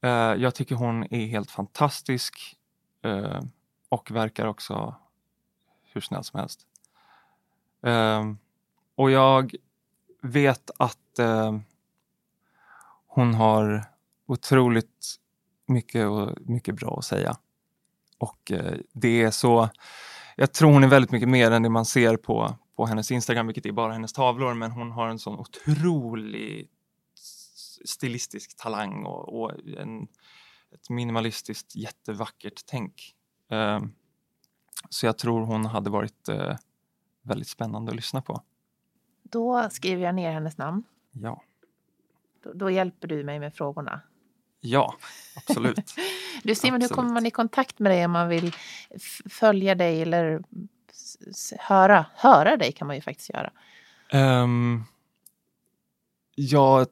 Eh, 0.03 0.09
jag 0.11 0.55
tycker 0.55 0.75
hon 0.75 1.03
är 1.13 1.25
helt 1.27 1.51
fantastisk 1.51 2.57
eh, 3.01 3.41
och 3.89 4.11
verkar 4.11 4.45
också 4.47 4.95
hur 5.93 6.01
snäll 6.01 6.23
som 6.23 6.39
helst. 6.39 6.67
Eh, 7.83 8.33
och 8.95 9.11
jag 9.11 9.55
vet 10.21 10.71
att 10.77 11.19
eh, 11.19 11.57
hon 13.07 13.33
har 13.33 13.85
otroligt 14.27 15.15
mycket, 15.67 16.07
och 16.07 16.29
mycket 16.41 16.75
bra 16.75 16.97
att 16.97 17.05
säga. 17.05 17.35
Och 18.17 18.51
eh, 18.51 18.77
det 18.93 19.21
är 19.21 19.31
så, 19.31 19.69
jag 20.35 20.53
tror 20.53 20.71
hon 20.71 20.83
är 20.83 20.87
väldigt 20.87 21.11
mycket 21.11 21.29
mer 21.29 21.51
än 21.51 21.63
det 21.63 21.69
man 21.69 21.85
ser 21.85 22.17
på, 22.17 22.55
på 22.75 22.85
hennes 22.85 23.11
Instagram, 23.11 23.47
vilket 23.47 23.65
är 23.65 23.71
bara 23.71 23.93
hennes 23.93 24.13
tavlor, 24.13 24.53
men 24.53 24.71
hon 24.71 24.91
har 24.91 25.07
en 25.07 25.19
sån 25.19 25.39
otrolig 25.39 26.69
stilistisk 27.85 28.57
talang 28.57 29.03
och, 29.05 29.41
och 29.41 29.51
en, 29.77 30.07
ett 30.73 30.89
minimalistiskt 30.89 31.75
jättevackert 31.75 32.61
tänk. 32.65 33.15
Eh, 33.51 33.81
så 34.89 35.05
jag 35.05 35.17
tror 35.17 35.45
hon 35.45 35.65
hade 35.65 35.89
varit 35.89 36.29
eh, 36.29 36.55
väldigt 37.23 37.47
spännande 37.47 37.89
att 37.91 37.95
lyssna 37.95 38.21
på. 38.21 38.41
Då 39.23 39.69
skriver 39.69 40.03
jag 40.03 40.15
ner 40.15 40.31
hennes 40.31 40.57
namn. 40.57 40.83
Ja, 41.11 41.41
Då, 42.43 42.53
då 42.53 42.69
hjälper 42.69 43.07
du 43.07 43.23
mig 43.23 43.39
med 43.39 43.53
frågorna. 43.55 44.01
ja 44.59 44.95
absolut. 45.35 45.93
Du 46.43 46.55
Simon, 46.55 46.81
hur 46.81 46.85
Absolut. 46.85 46.95
kommer 46.95 47.13
man 47.13 47.25
i 47.25 47.31
kontakt 47.31 47.79
med 47.79 47.91
dig 47.91 48.05
om 48.05 48.11
man 48.11 48.29
vill 48.29 48.55
följa 49.29 49.75
dig 49.75 50.01
eller 50.01 50.43
höra, 51.59 52.05
höra 52.15 52.57
dig 52.57 52.71
kan 52.71 52.87
man 52.87 52.95
ju 52.95 53.01
faktiskt 53.01 53.29
göra. 53.29 53.51
Ehm, 54.11 54.83
jag 56.35 56.87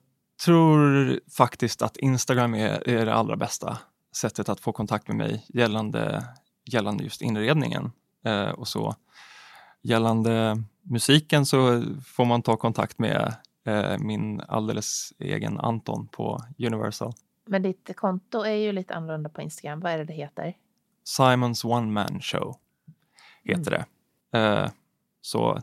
tror 0.46 1.20
faktiskt 1.38 1.82
att 1.82 1.98
Instagram 1.98 2.54
är, 2.56 2.90
är 2.90 3.06
det 3.06 3.14
allra 3.14 3.36
bästa 3.36 3.78
sättet 4.16 4.50
att 4.50 4.60
få 4.60 4.72
kontakt 4.74 5.08
med 5.08 5.18
mig 5.18 5.46
gällande, 5.50 6.26
gällande 6.66 7.04
just 7.04 7.22
inredningen. 7.22 7.92
Eh, 8.26 8.50
och 8.50 8.68
så 8.68 8.96
Gällande 9.82 10.64
musiken 10.82 11.46
så 11.46 11.84
får 12.06 12.26
man 12.26 12.42
ta 12.42 12.58
kontakt 12.58 13.00
med 13.00 13.36
eh, 13.66 13.98
min 14.00 14.42
alldeles 14.42 15.14
egen 15.20 15.60
Anton 15.60 16.08
på 16.08 16.42
Universal. 16.58 17.14
Men 17.46 17.62
ditt 17.62 17.92
konto 17.96 18.42
är 18.44 18.54
ju 18.56 18.72
lite 18.72 18.94
annorlunda 18.96 19.30
på 19.30 19.42
Instagram. 19.42 19.80
Vad 19.80 19.92
är 19.92 19.98
det 19.98 20.04
det 20.04 20.14
heter? 20.14 20.58
Simons 21.04 21.66
One 21.66 21.92
Man 21.92 22.22
Show 22.22 22.56
heter 23.44 23.72
det. 24.32 24.40
Eh, 24.40 24.70
så 25.22 25.62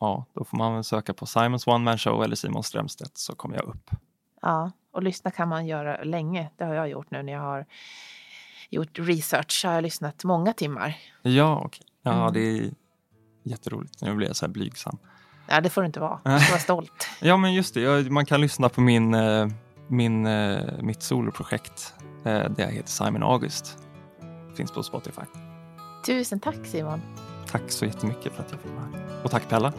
ja, 0.00 0.24
då 0.32 0.44
får 0.44 0.56
man 0.58 0.74
väl 0.74 0.84
söka 0.84 1.14
på 1.14 1.26
Simons 1.26 1.66
One 1.66 1.84
Man 1.84 1.98
Show 1.98 2.22
eller 2.24 2.36
Simon 2.36 2.62
Strömstedt 2.62 3.18
så 3.18 3.34
kommer 3.34 3.56
jag 3.56 3.64
upp. 3.64 3.90
Ja, 4.42 4.70
och 4.92 5.02
lyssna 5.02 5.30
kan 5.30 5.48
man 5.48 5.66
göra 5.66 6.02
länge. 6.04 6.50
Det 6.56 6.64
har 6.64 6.74
jag 6.74 6.88
gjort 6.88 7.10
nu 7.10 7.22
när 7.22 7.32
jag 7.32 7.40
har 7.40 7.66
gjort 8.70 8.98
research. 8.98 9.50
Så 9.52 9.68
har 9.68 9.74
jag 9.74 9.82
lyssnat 9.82 10.24
många 10.24 10.52
timmar. 10.52 10.96
Ja, 11.22 11.62
okej. 11.64 11.86
Ja, 12.02 12.12
Mm. 12.12 12.32
det 12.32 12.40
är 12.40 12.70
jätteroligt. 13.44 14.02
Nu 14.02 14.14
blir 14.14 14.26
jag 14.26 14.36
så 14.36 14.46
här 14.46 14.52
blygsam. 14.52 14.98
Ja, 15.46 15.60
det 15.60 15.70
får 15.70 15.82
du 15.82 15.86
inte 15.86 16.00
vara. 16.00 16.20
Du 16.24 16.38
ska 16.38 16.52
vara 16.52 16.60
stolt. 16.60 17.08
Ja, 17.20 17.36
men 17.36 17.54
just 17.54 17.74
det. 17.74 18.10
Man 18.10 18.26
kan 18.26 18.40
lyssna 18.40 18.68
på 18.68 18.80
min, 18.80 19.14
eh, 19.14 19.48
min, 19.88 20.26
eh, 20.26 20.82
mitt 20.82 21.02
soloprojekt 21.02 21.94
eh, 22.24 22.32
där 22.32 22.54
jag 22.56 22.72
heter 22.72 22.90
Simon 22.90 23.22
August. 23.22 23.78
Finns 24.56 24.72
på 24.72 24.82
Spotify. 24.82 25.22
Tusen 26.06 26.40
tack 26.40 26.66
Simon. 26.66 27.00
Tack 27.50 27.62
så 27.66 27.84
jättemycket 27.84 28.32
för 28.32 28.42
att 28.42 28.50
jag 28.50 28.60
fick 28.60 28.72
vara 28.72 28.84
här. 28.84 29.24
Och 29.24 29.30
tack 29.30 29.48
Pella. 29.48 29.72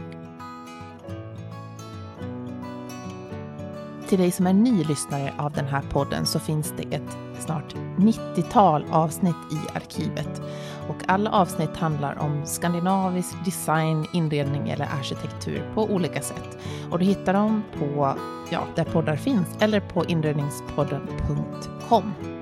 Till 4.07 4.19
dig 4.19 4.31
som 4.31 4.47
är 4.47 4.53
ny 4.53 4.83
lyssnare 4.83 5.33
av 5.37 5.51
den 5.51 5.65
här 5.65 5.81
podden 5.81 6.25
så 6.25 6.39
finns 6.39 6.73
det 6.77 6.95
ett 6.95 7.17
snart 7.39 7.75
90-tal 7.97 8.85
avsnitt 8.91 9.35
i 9.51 9.77
arkivet. 9.77 10.41
Och 10.89 10.97
alla 11.07 11.31
avsnitt 11.31 11.77
handlar 11.77 12.19
om 12.19 12.45
skandinavisk 12.45 13.45
design, 13.45 14.07
inredning 14.13 14.69
eller 14.69 14.85
arkitektur 14.85 15.63
på 15.73 15.83
olika 15.83 16.21
sätt. 16.21 16.57
Och 16.91 16.99
du 16.99 17.05
hittar 17.05 17.33
dem 17.33 17.63
på, 17.79 18.15
ja, 18.51 18.63
där 18.75 18.83
poddar 18.83 19.15
finns 19.15 19.47
eller 19.59 19.79
på 19.79 20.05
inredningspodden.com. 20.05 22.34